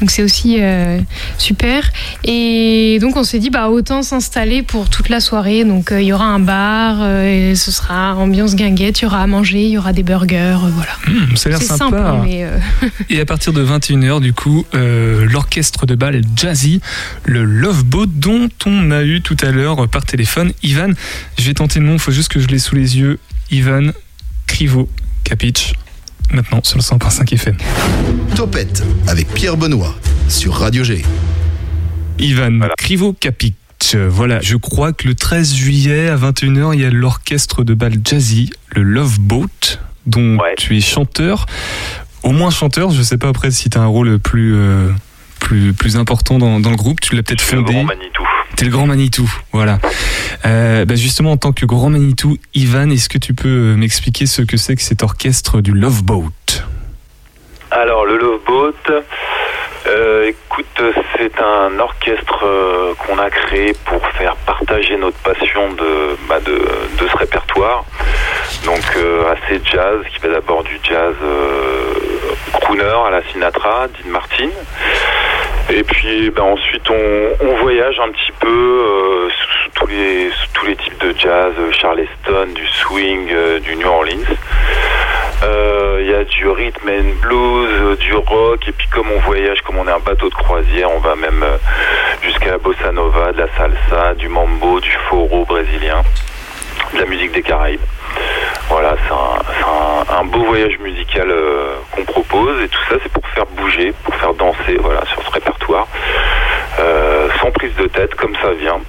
[0.00, 1.00] donc c'est aussi euh,
[1.38, 1.90] super.
[2.24, 5.64] Et donc on s'est dit, bah autant s'installer pour toute la soirée.
[5.64, 9.26] Donc il y aura un bar, et ce sera ambiance guinguette, il y aura à
[9.26, 10.92] manger, il y aura des burgers, voilà.
[11.08, 11.76] Hum, Ça a l'air sympa.
[11.76, 12.46] simple, mais
[13.10, 16.80] Et à partir de 21h, du coup, l'orchestre de bal jazzy,
[17.24, 20.52] le Love Boat, dont on a eu tout à l'heure par téléphone.
[20.62, 20.92] Ivan,
[21.38, 23.18] je vais tenter le nom, il faut juste que je l'ai sous les yeux.
[23.50, 23.90] Ivan
[24.46, 24.88] Krivo
[25.24, 25.74] Capic,
[26.32, 27.56] maintenant sur le 100.5 FM.
[28.34, 29.94] Topette avec Pierre Benoît
[30.28, 31.04] sur Radio G.
[32.18, 33.54] Ivan Krivo Capic.
[33.94, 37.74] Euh, Voilà, je crois que le 13 juillet à 21h, il y a l'orchestre de
[37.74, 41.46] bal jazzy, le Love Boat, dont tu es chanteur.
[42.22, 44.90] Au moins chanteur, je sais pas après si tu as un rôle plus, euh,
[45.46, 47.00] plus, plus important dans, dans le groupe.
[47.00, 47.72] Tu l'as peut-être fondé.
[47.72, 48.26] grand Manitou.
[48.56, 49.78] T'es le grand Manitou, voilà.
[50.44, 54.26] Euh, bah justement, en tant que grand Manitou, Ivan, est-ce que tu peux euh, m'expliquer
[54.26, 56.64] ce que c'est que cet orchestre du Love Boat?
[57.70, 59.02] Alors, le Love Boat,
[59.86, 60.82] euh, écoute,
[61.16, 66.58] c'est un orchestre euh, qu'on a créé pour faire partager notre passion de, bah, de,
[66.98, 67.84] de ce répertoire.
[68.64, 71.14] Donc, euh, assez jazz, qui va d'abord du jazz
[72.60, 74.50] crooner à la Sinatra, Dean Martin.
[75.68, 80.76] Et puis ben, ensuite on, voyage un petit peu euh, sous, tous les, tous les
[80.76, 84.36] types de jazz, euh, Charleston, du swing, euh, du New Orleans.
[85.98, 89.78] Il y a du rhythm and blues, du rock, et puis comme on voyage, comme
[89.78, 91.44] on est un bateau de croisière, on va même
[92.22, 96.02] jusqu'à la bossa nova, de la salsa, du mambo, du foro brésilien,
[96.94, 97.80] de la musique des Caraïbes.
[98.68, 99.14] Voilà, c'est
[100.12, 104.14] un, beau voyage musical euh, qu'on propose et tout ça c'est pour faire bouger, pour
[104.16, 105.86] faire danser voilà, sur ce répertoire,
[106.78, 108.80] Euh, sans prise de tête comme ça vient.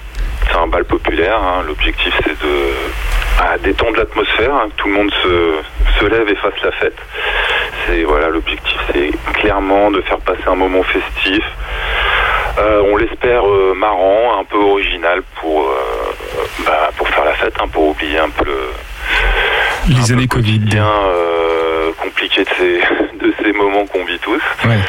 [0.46, 1.64] C'est un bal populaire, hein.
[1.66, 2.56] l'objectif c'est de
[3.40, 5.54] ah, détendre l'atmosphère, hein, que tout le monde se,
[6.00, 6.98] se lève et fasse la fête.
[7.86, 11.44] C'est voilà l'objectif, c'est clairement de faire passer un moment festif.
[12.60, 13.44] Euh, on l'espère
[13.76, 15.70] marrant, un peu original pour
[16.66, 20.60] bah, pour faire la fête, hein, pour oublier un peu le, Les années Covid.
[20.60, 22.80] bien euh, compliqué de ces,
[23.26, 24.42] de ces moments qu'on vit tous.
[24.66, 24.80] Ouais.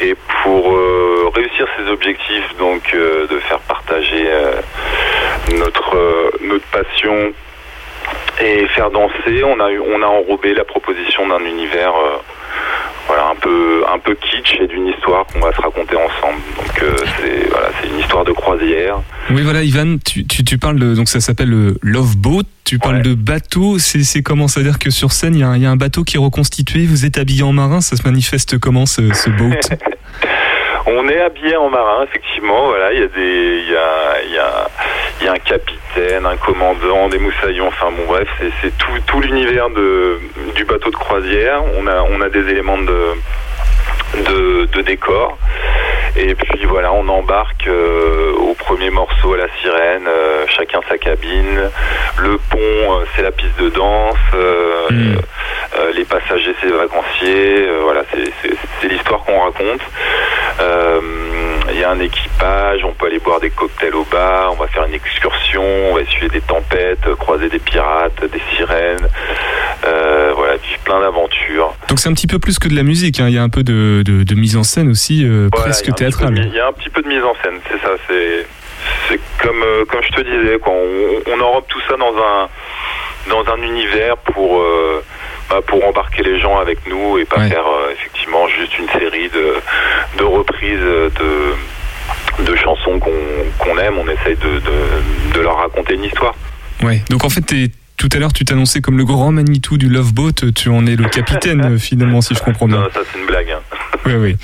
[0.00, 4.28] Et pour euh, réussir ces objectifs, donc euh, de faire partager
[5.56, 7.32] notre, notre passion
[8.40, 11.92] et faire danser, on a, on a enrobé la proposition d'un univers
[13.42, 16.40] peu, un peu kitsch et d'une histoire qu'on va se raconter ensemble.
[16.56, 19.00] Donc euh, c'est voilà, c'est une histoire de croisière.
[19.30, 22.42] Oui, voilà, Ivan, tu, tu, tu parles de, donc ça s'appelle le Love Boat.
[22.64, 23.78] Tu parles de bateau.
[23.78, 24.48] C'est, comment?
[24.48, 26.04] Ça veut dire que sur scène, il y, a un- il y a un bateau
[26.04, 26.86] qui est reconstitué.
[26.86, 27.80] Vous êtes habillé en marin.
[27.82, 29.60] Ça se manifeste comment ce, ce boat?
[30.86, 32.66] On est habillé en marin, effectivement.
[32.68, 34.68] Voilà, il y a des, il y a, y a,
[35.24, 37.68] y a un capitaine, un commandant, des moussaillons.
[37.68, 38.28] Enfin bon, bref,
[38.60, 41.62] c'est, tout, tout l'univers du bateau de croisière.
[41.78, 43.14] On a, on a des éléments de,
[44.28, 45.38] de, de décor.
[46.14, 50.98] Et puis voilà, on embarque euh, au premier morceau à la sirène, euh, chacun sa
[50.98, 51.70] cabine.
[52.18, 54.16] Le pont, euh, c'est la piste de danse.
[54.34, 57.66] euh, les passagers, c'est les vacanciers.
[57.82, 59.80] voilà, c'est l'histoire qu'on raconte.
[61.72, 64.66] Il y a un équipage, on peut aller boire des cocktails au bar, on va
[64.68, 69.08] faire une excursion, on va essuyer des tempêtes, croiser des pirates, des sirènes.
[69.84, 71.74] Euh, voilà, vivre plein d'aventures.
[71.88, 73.18] Donc c'est un petit peu plus que de la musique.
[73.20, 73.26] hein.
[73.28, 75.92] Il y a un peu de, de, de mise en scène aussi, euh, Voilà, presque
[75.94, 76.34] théâtrale.
[76.38, 77.90] Il y a un petit peu de mise en scène, c'est ça.
[78.08, 78.46] C'est
[79.08, 80.72] c'est comme euh, comme je te disais, quoi.
[80.72, 82.48] On, on enrobe tout ça dans un
[83.30, 85.02] dans un univers pour euh,
[85.52, 89.28] bah, pour embarquer les gens avec nous et pas faire euh, effectivement juste une série
[89.28, 89.54] de
[90.18, 93.98] de reprises de de chansons qu'on aime.
[93.98, 96.34] On essaye de, de de leur raconter une histoire.
[96.82, 97.02] Ouais.
[97.10, 97.44] Donc en fait,
[97.98, 100.96] tout à l'heure tu t'annonçais comme le grand Manitou du Love Boat, tu en es
[100.96, 102.78] le capitaine finalement si je comprends bien.
[102.80, 103.50] Non, ça c'est une blague.
[103.50, 103.60] hein.
[104.04, 104.36] Oui, oui.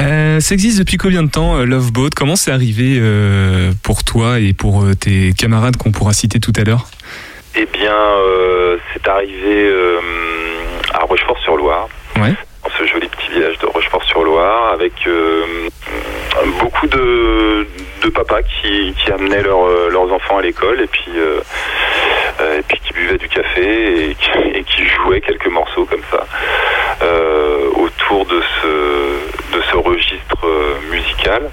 [0.00, 2.10] Euh, ça existe depuis combien de temps, euh, Love Boat?
[2.16, 6.52] Comment c'est arrivé euh, pour toi et pour euh, tes camarades qu'on pourra citer tout
[6.56, 6.86] à l'heure?
[7.54, 9.91] Eh bien, euh, c'est arrivé euh,
[11.12, 11.88] Rochefort-sur-Loire.
[12.16, 12.32] Ouais.
[12.64, 15.68] Dans ce joli petit village de Rochefort-sur-Loire, avec euh,
[16.58, 17.66] beaucoup de,
[18.02, 21.40] de papas qui, qui amenaient leurs, euh, leurs enfants à l'école et puis, euh,
[22.58, 26.24] et puis qui buvaient du café et qui, et qui jouaient quelques morceaux comme ça
[27.76, 30.46] autour de ce, de ce registre
[30.90, 31.50] musical.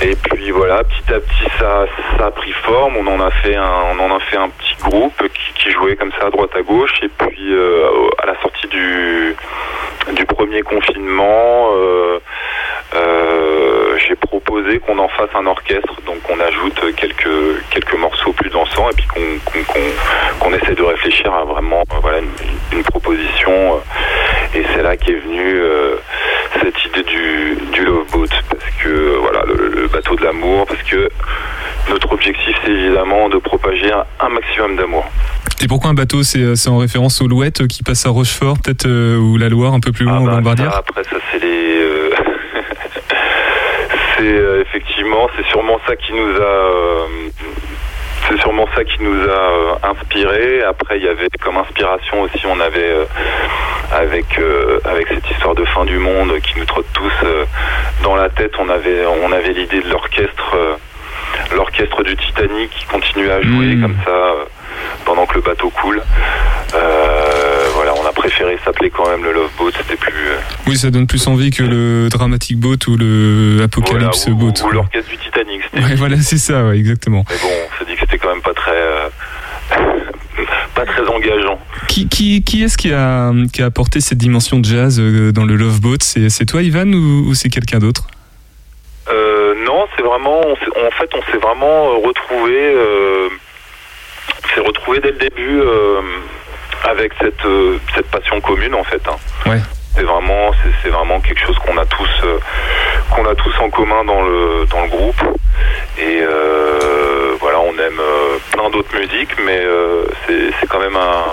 [0.00, 1.86] Et puis voilà, petit à petit, ça,
[2.16, 2.96] ça a pris forme.
[2.96, 5.96] On en a fait un, on en a fait un petit groupe qui, qui jouait
[5.96, 6.94] comme ça à droite à gauche.
[7.02, 9.36] Et puis euh, à la sortie du,
[10.14, 12.18] du premier confinement, euh,
[12.94, 15.94] euh, j'ai proposé qu'on en fasse un orchestre.
[16.06, 19.62] Donc on ajoute quelques quelques morceaux plus dansants et puis qu'on
[20.38, 23.74] qu'on essaie de réfléchir à vraiment euh, voilà une, une proposition.
[23.76, 23.78] euh,
[24.54, 25.96] et c'est là qu'est venue euh,
[26.60, 30.82] cette idée du, du Love Boat parce que voilà le, le bateau de l'amour parce
[30.82, 31.08] que
[31.88, 35.04] notre objectif c'est évidemment de propager un, un maximum d'amour.
[35.62, 39.16] Et pourquoi un bateau C'est en référence aux Louettes qui passent à Rochefort, peut-être, euh,
[39.16, 41.38] ou la Loire un peu plus loin, Ah au bah, Bombardière ça, après ça c'est
[41.38, 41.78] les
[44.22, 47.06] c'est euh, effectivement c'est sûrement ça qui nous a euh,
[48.28, 50.62] c'est sûrement ça qui nous a euh, inspiré.
[50.62, 53.04] Après, il y avait comme inspiration aussi, on avait euh,
[53.90, 57.12] avec euh, avec cette histoire de fin du monde qui nous trotte tous
[58.04, 58.52] dans la tête.
[58.60, 60.56] On avait on avait l'idée de l'orchestre
[61.54, 63.82] l'orchestre du Titanic qui continuait à jouer Mm.
[63.82, 64.34] comme ça
[65.04, 66.00] pendant que le bateau coule.
[66.74, 67.31] Euh,
[68.22, 69.72] préféré s'appeler quand même le Love Boat.
[69.76, 70.36] C'était plus euh,
[70.68, 74.64] Oui, ça donne plus envie que le Dramatic Boat ou le Apocalypse voilà, ou, Boat.
[74.64, 75.60] ou l'orchestre du Titanic.
[75.64, 77.24] C'était Ouais, voilà, c'est ça, ouais, exactement.
[77.28, 79.08] Mais bon, on s'est dit que c'était quand même pas très, euh,
[80.76, 81.58] pas très engageant.
[81.88, 85.44] Qui, qui, qui est-ce qui a, qui a apporté cette dimension de jazz euh, dans
[85.44, 85.98] le Love Boat?
[86.00, 88.06] C'est toi, Ivan, ou, ou c'est quelqu'un d'autre?
[89.10, 93.28] Euh, non, c'est vraiment, on en fait, on s'est vraiment retrouvé, euh,
[94.44, 95.60] on s'est retrouvé dès le début
[96.88, 99.02] avec cette, euh, cette passion commune, en fait.
[99.08, 99.16] hein.
[99.50, 99.58] Ouais.
[99.94, 100.50] C'est vraiment,
[100.82, 102.38] c'est- vraiment quelque chose qu'on a tous, euh,
[103.10, 105.22] qu'on a tous en commun dans le, dans le groupe.
[105.98, 110.96] Et euh, voilà, on aime euh, plein d'autres musiques, mais euh, c'est c'est quand même
[110.96, 111.24] un,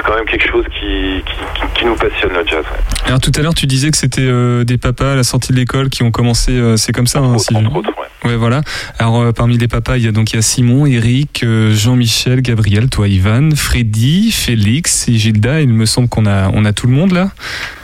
[0.00, 2.64] c'est quand même quelque chose qui, qui, qui- qui nous passionne le jazz.
[2.64, 3.06] ouais.
[3.06, 5.58] Alors tout à l'heure, tu disais que c'était euh, des papas à la sortie de
[5.58, 6.52] l'école qui ont commencé.
[6.52, 8.30] euh, c'est comme ça, hein, si- Entre autres, ouais.
[8.30, 8.60] Ouais, voilà.
[8.98, 11.74] Alors euh, parmi les papas, il y a donc il y a Simon, Eric, euh,
[11.74, 15.60] Jean-Michel, Gabriel, toi, Ivan, Freddy, Félix et Gilda.
[15.60, 17.30] Il me semble qu'on a on a tout le monde là.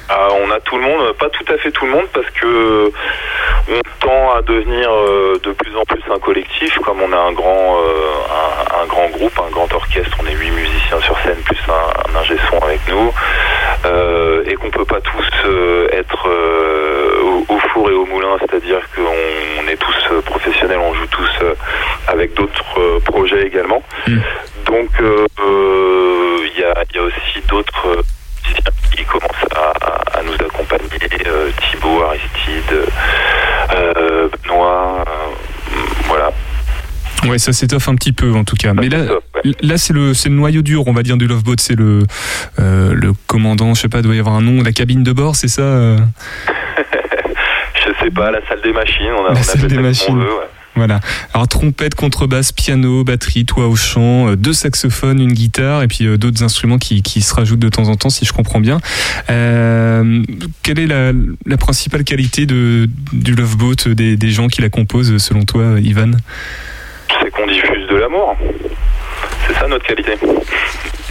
[0.08, 2.92] Ah, on a tout le monde, pas tout à fait tout le monde, parce que
[3.68, 7.32] on tend à devenir euh, de plus en plus un collectif, comme on a un
[7.32, 11.38] grand, euh, un, un grand groupe, un grand orchestre, on est huit musiciens sur scène
[11.44, 13.12] plus un, un ingé son avec nous,
[13.86, 15.26] euh, et qu'on peut pas tous
[15.92, 16.28] être
[17.24, 19.02] au, au four et au moulin, c'est-à-dire qu'on
[19.64, 21.30] on est tous professionnels, on joue tous
[22.06, 23.82] avec d'autres projets également.
[24.66, 27.88] Donc euh, euh, il y, a, il y a aussi d'autres
[28.44, 30.88] musiciens qui commencent à, à- à nous accompagner,
[31.26, 32.88] euh, Thibaut, Aristide,
[33.74, 36.30] euh, Benoît, euh, voilà.
[37.28, 38.74] Ouais, ça s'étoffe un petit peu en tout cas.
[38.74, 39.04] Mais là,
[39.44, 39.52] ouais.
[39.62, 41.56] là c'est le le noyau dur, on va dire du Love Boat.
[41.58, 42.00] C'est le
[42.58, 45.36] euh, le commandant, je sais pas, doit y avoir un nom, la cabine de bord,
[45.36, 45.62] c'est ça.
[45.62, 45.98] euh
[47.86, 50.16] Je sais pas, la salle des machines, on a, La on salle des on machines.
[50.16, 50.48] veut, ouais.
[50.74, 51.00] Voilà.
[51.32, 56.06] Alors trompette, contrebasse, piano, batterie, toi au chant, euh, deux saxophones, une guitare et puis
[56.06, 58.78] euh, d'autres instruments qui, qui se rajoutent de temps en temps, si je comprends bien.
[59.30, 60.22] Euh,
[60.62, 61.12] quelle est la,
[61.46, 65.80] la principale qualité de, du Love Boat, des, des gens qui la composent, selon toi,
[65.80, 66.10] Ivan?
[67.36, 68.36] Qu'on diffuse de l'amour.
[69.46, 70.12] C'est ça notre qualité.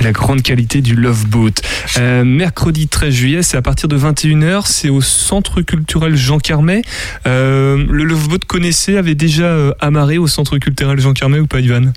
[0.01, 1.51] La grande qualité du Love Boat.
[1.97, 6.81] Euh, mercredi 13 juillet, c'est à partir de 21h, c'est au Centre culturel Jean Carmet.
[7.27, 11.47] Euh, le Love Boat connaissait, avait déjà euh, amarré au Centre culturel Jean Carmet ou
[11.47, 11.93] pas, Ivan?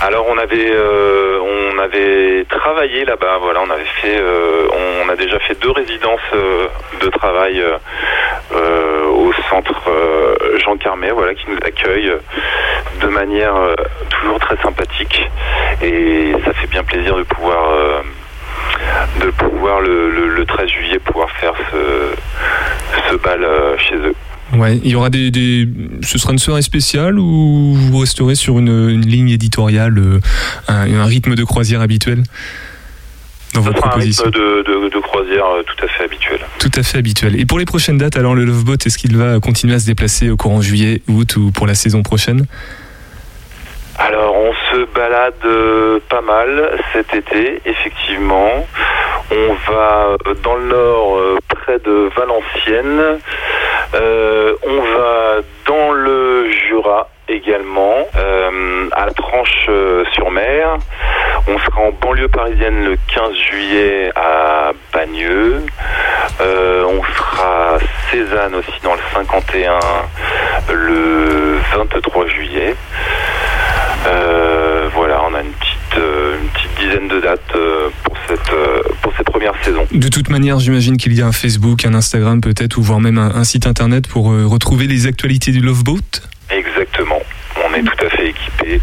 [0.00, 4.68] Alors on avait euh, on avait travaillé là-bas, voilà, on avait fait euh,
[5.04, 6.66] on a déjà fait deux résidences euh,
[7.00, 7.62] de travail
[8.52, 9.74] euh, au centre
[10.62, 12.12] Jean Carmet, voilà, qui nous accueille
[13.00, 13.54] de manière
[14.10, 15.30] toujours très sympathique
[15.82, 18.02] et ça fait bien plaisir de pouvoir
[19.20, 22.14] de pouvoir le, le- le 13 juillet pouvoir faire ce,
[23.10, 23.46] ce bal
[23.78, 24.14] chez eux.
[24.54, 25.66] Ouais, il y aura des, des-
[26.02, 30.20] ce sera une soirée spéciale ou vous resterez sur une, une ligne éditoriale, euh,
[30.68, 32.22] un, un rythme de croisière habituel
[33.54, 36.38] dans vos Ce sera un rythme de, de- de croisière euh, tout à fait habituel.
[36.60, 37.40] Tout à fait habituel.
[37.40, 39.86] Et pour les prochaines dates, alors le Love Boat, est-ce qu'il va continuer à se
[39.86, 42.46] déplacer au courant juillet, août ou pour la saison prochaine?
[43.98, 48.64] Alors on se balade euh, pas mal cet été, effectivement.
[49.32, 51.18] On va dans le nord,
[51.48, 53.18] près de Valenciennes.
[53.96, 60.76] Euh, on va dans le Jura également, euh, à Tranche-sur-Mer.
[61.48, 65.62] On sera en banlieue parisienne le 15 juillet à Bagneux.
[66.40, 67.78] Euh, on sera
[68.10, 69.78] Cézanne aussi dans le 51
[70.72, 72.74] le 23 juillet.
[74.06, 75.65] Euh, voilà, on a une euh,
[75.96, 79.86] une petite dizaine de dates euh, pour cette, euh, pour cette première saison.
[79.90, 83.18] De toute manière, j'imagine qu'il y a un Facebook, un Instagram peut-être, ou voire même
[83.18, 86.00] un, un site internet pour euh, retrouver les actualités du Love Boat?
[86.50, 87.20] Exactement.
[87.68, 88.80] On est tout à fait équipé.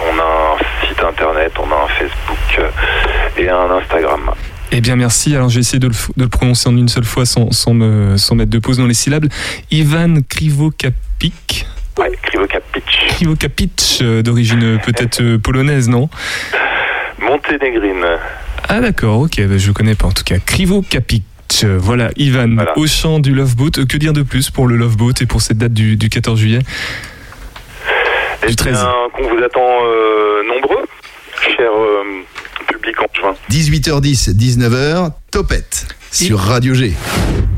[0.00, 4.30] On a un site internet, on a un Facebook euh, et un Instagram.
[4.72, 5.34] Eh bien, merci.
[5.34, 7.72] Alors, je vais essayer de le, de le prononcer en une seule fois sans, sans,
[7.72, 9.26] me, sans mettre de pause dans les syllabes.
[9.70, 11.66] Ivan Krivokapic?
[11.98, 12.65] Ouais, Krivokapic.
[12.80, 16.08] Krivokapic, euh, d'origine euh, peut-être euh, polonaise, non?
[17.20, 18.04] Monténégrine.
[18.68, 20.38] Ah, d'accord, ok, bah, je ne connais pas en tout cas.
[20.38, 21.22] Krivokapic.
[21.64, 22.76] Euh, Voilà, Ivan, Voilà.
[22.76, 23.70] au chant du Love Boat.
[23.88, 26.38] Que dire de plus pour le Love Boat et pour cette date du, du 14
[26.38, 26.58] juillet?
[28.42, 28.72] Eh Du 13.
[28.72, 30.84] bien, qu'on vous attend euh, nombreux,
[31.56, 32.02] cher euh,
[32.68, 33.34] public en juin.
[33.50, 36.92] 18h10, 19h, Topette sur Radio G.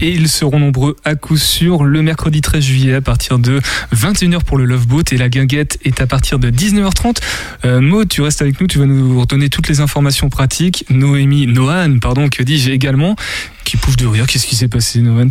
[0.01, 3.61] Et ils seront nombreux à coup sûr le mercredi 13 juillet à partir de
[3.95, 5.03] 21h pour le Love Boat.
[5.13, 7.17] Et la guinguette est à partir de 19h30.
[7.65, 10.85] Euh, Maud, tu restes avec nous, tu vas nous redonner toutes les informations pratiques.
[10.91, 13.17] Noémie, Noan, pardon, que dis-je également,
[13.65, 14.27] qui pouffe de rire.
[14.27, 15.29] Qu'est-ce qui s'est passé, Noan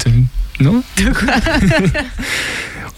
[0.59, 0.84] Non?
[0.97, 1.34] De quoi?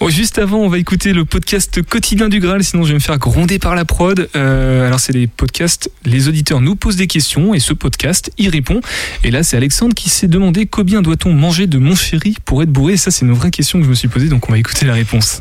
[0.02, 3.00] Oh, juste avant, on va écouter le podcast quotidien du Graal, sinon je vais me
[3.00, 4.30] faire gronder par la prod.
[4.34, 8.48] Euh, alors c'est les podcasts, les auditeurs nous posent des questions et ce podcast y
[8.48, 8.80] répond.
[9.26, 12.72] Et là c'est Alexandre qui s'est demandé combien doit-on manger de mon chéri pour être
[12.72, 12.94] bourré.
[12.94, 14.86] Et ça c'est une vraie question que je me suis posée, donc on va écouter
[14.86, 15.40] la réponse.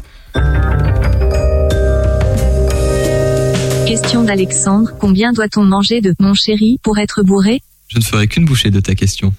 [3.87, 4.91] Question d'Alexandre.
[4.99, 7.63] Combien doit-on manger de mon chéri pour être bourré?
[7.87, 9.33] Je ne ferai qu'une bouchée de ta question.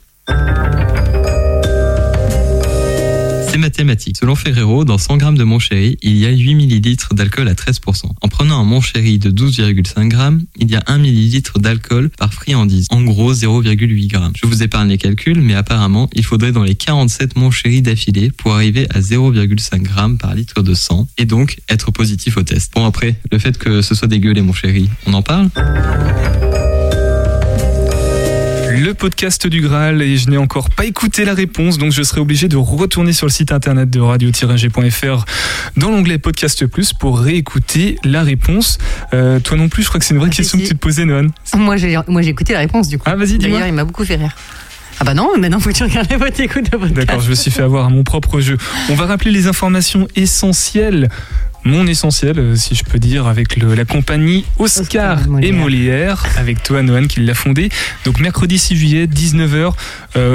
[3.52, 4.18] C'est mathématique.
[4.18, 7.56] Selon Ferrero, dans 100 grammes de mon chéri, il y a 8 millilitres d'alcool à
[7.56, 8.04] 13%.
[8.22, 12.32] En prenant un mon chéri de 12,5 grammes, il y a 1 millilitre d'alcool par
[12.32, 12.86] friandise.
[12.92, 14.34] En gros, 0,8 grammes.
[14.36, 18.30] Je vous épargne les calculs, mais apparemment, il faudrait dans les 47 mon chéri d'affilée
[18.30, 22.74] pour arriver à 0,5 grammes par litre de sang et donc être positif au test.
[22.76, 25.50] Bon après, le fait que ce soit dégueu les mon chéri, on en parle?
[28.80, 32.22] Le podcast du Graal et je n'ai encore pas écouté la réponse, donc je serai
[32.22, 35.26] obligé de retourner sur le site internet de radio-g.fr
[35.76, 38.78] dans l'onglet Podcast Plus pour réécouter la réponse.
[39.14, 40.64] Euh, toi non plus, je crois que c'est une vraie Ah, question si.
[40.64, 41.30] que tu te posais, Noan.
[41.58, 43.04] Moi, j'ai moi, j'ai écouté la réponse du coup.
[43.06, 43.58] Ah vas-y, dis-moi.
[43.60, 44.36] D'ailleurs, il m'a beaucoup fait rire.
[45.02, 46.94] Ah bah non, maintenant faut que tu regardes votre écoute de podcast.
[46.94, 48.58] D'accord, je me suis fait avoir à mon propre jeu.
[48.90, 51.10] On va rappeler les informations essentielles.
[51.66, 56.64] Mon essentiel, euh, si je peux dire, avec le- la compagnie Oscar, et Molière, avec
[56.64, 57.70] toi, Noan, qui l'a fondé.
[58.06, 59.74] Donc, mercredi 6 juillet, 19h,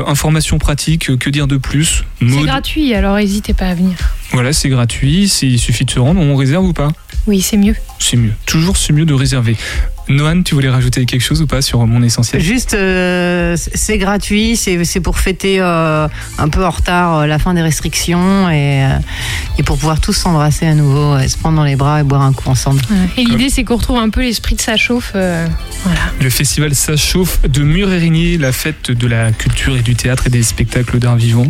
[0.07, 2.05] information pratique, euh, que dire de plus?
[2.21, 3.97] C'est gratuit, alors n'hésitez pas à venir.
[4.33, 6.89] Voilà, c'est gratuit, il suffit de se rendre, on réserve ou pas?
[7.27, 7.75] Oui, c'est mieux.
[7.99, 9.57] C'est mieux, toujours c'est mieux de réserver.
[10.11, 12.43] Noan, tu voulais rajouter quelque chose ou pas sur mon essentiel?
[12.43, 16.07] Juste, euh, c'est gratuit, c'est c'est pour fêter euh,
[16.37, 18.99] un peu en retard euh, la fin des restrictions et, euh,
[19.59, 22.35] et pour pouvoir tous s'embrasser à nouveau, se prendre dans les bras et boire un
[22.35, 22.83] coup ensemble.
[23.17, 25.13] Et l'idée, c'est qu'on retrouve un peu l'esprit de sa chauffe.
[25.15, 25.47] euh,
[25.85, 26.01] voilà.
[26.21, 30.31] Le festival Ça chauffe de Mur-Érigné, la fête de la culture et du théâtre et
[30.31, 31.47] des spectacles d'art vivant.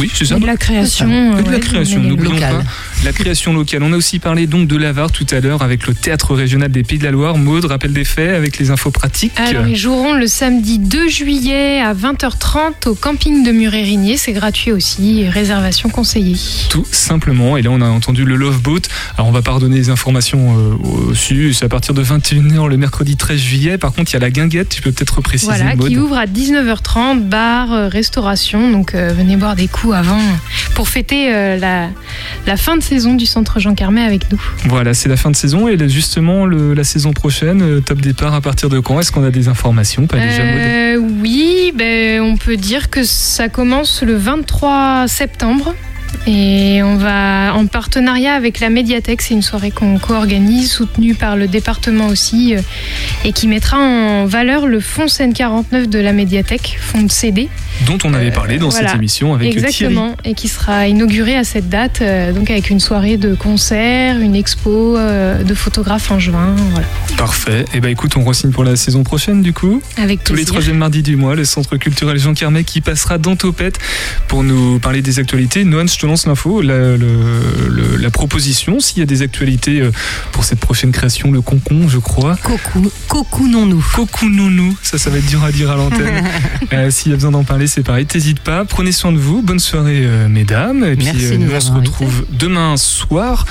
[0.00, 1.38] Oui, c'est ça Et de la création.
[1.38, 2.56] Et de la création, n'oublions Locale.
[2.58, 2.62] pas.
[3.04, 3.82] La création locale.
[3.84, 6.82] On a aussi parlé donc de l'Avare tout à l'heure avec le théâtre régional des
[6.82, 7.38] Pays de la Loire.
[7.38, 9.32] Maud, rappel des faits avec les infos pratiques.
[9.36, 14.16] Alors, ils joueront le samedi 2 juillet à 20h30 au camping de Murérigné.
[14.16, 16.36] C'est gratuit aussi, réservation conseillée.
[16.70, 17.56] Tout simplement.
[17.56, 18.80] Et là, on a entendu le Love Boat.
[19.16, 20.74] Alors, on va pas redonner les informations euh,
[21.06, 21.54] au-dessus.
[21.54, 23.78] C'est à partir de 21h le mercredi 13 juillet.
[23.78, 24.70] Par contre, il y a la guinguette.
[24.70, 25.88] Tu peux peut-être repréciser, Voilà, Maud.
[25.88, 28.70] qui ouvre à 19h30, bar, euh, restauration.
[28.72, 30.20] Donc euh, venez boire des coups avant
[30.74, 31.88] pour fêter euh, la,
[32.46, 34.40] la fin de saison du centre Jean Carmet avec nous.
[34.66, 35.68] Voilà, c'est la fin de saison.
[35.68, 38.98] Et là, justement, le- la saison prochaine, euh, top départ à partir de quand?
[38.98, 40.06] Est-ce qu'on a des informations?
[40.06, 45.74] Pas déjà, Maud Euh, oui, ben, on peut dire que ça commence le 23 septembre.
[46.26, 51.36] Et on va en partenariat avec la médiathèque, c'est une soirée qu'on co-organise, soutenue par
[51.36, 52.60] le département aussi, euh,
[53.24, 57.48] et qui mettra en valeur le fonds Seine 49 de la médiathèque, fonds de CD.
[57.86, 59.66] Dont on avait parlé dans cette émission avec Thierry.
[59.66, 64.18] Exactement, et qui sera inauguré à cette date, euh, donc avec une soirée de concert,
[64.20, 66.54] une expo euh, de photographes en juin.
[66.72, 66.86] Voilà.
[67.16, 67.64] Parfait.
[67.72, 69.80] Et ben écoute, on re-signe pour la saison prochaine du coup.
[69.96, 70.52] Avec Tous les plaisir.
[70.52, 73.78] troisièmes mardis du mois, le Centre culturel Jean Carmet qui passera dans Topette
[74.26, 75.64] pour nous parler des actualités.
[75.64, 76.96] Noan, je te lance l'info, la, le-
[77.68, 79.90] le- la proposition, s'il y a des actualités euh,
[80.30, 82.36] pour cette prochaine création, le concon, je crois.
[82.36, 83.84] Cocou, cocoonons-nous.
[83.96, 86.24] Cocoonons-nous, ça, ça va être dur à dire à l'antenne.
[86.72, 88.04] Euh, S'il y a besoin d'en parler, c'est pareil.
[88.06, 88.64] T'hésites pas.
[88.64, 89.42] Prenez soin de vous.
[89.42, 90.84] Bonne soirée, euh, mesdames.
[90.84, 93.44] Et puis, Merci de nous, on se retrouve demain soir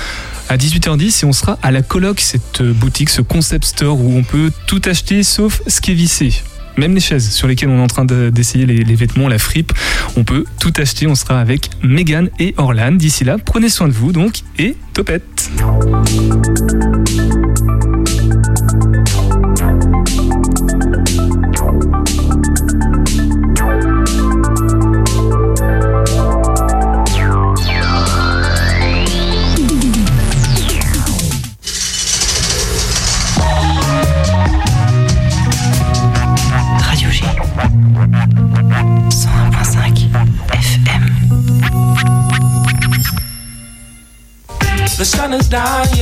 [0.48, 4.22] à 18h10 et on sera à la coloc, cette boutique, ce concept store où on
[4.22, 6.32] peut tout acheter sauf ce qui est vissé.
[6.78, 9.38] Même les chaises sur lesquelles on est en train de- d'essayer les, les vêtements, la
[9.38, 9.72] fripe,
[10.16, 11.06] on peut tout acheter.
[11.08, 12.92] On sera avec Megan et Orlan.
[12.92, 15.50] D'ici là, prenez soin de vous donc et topette.
[44.98, 45.98] The sun is dying.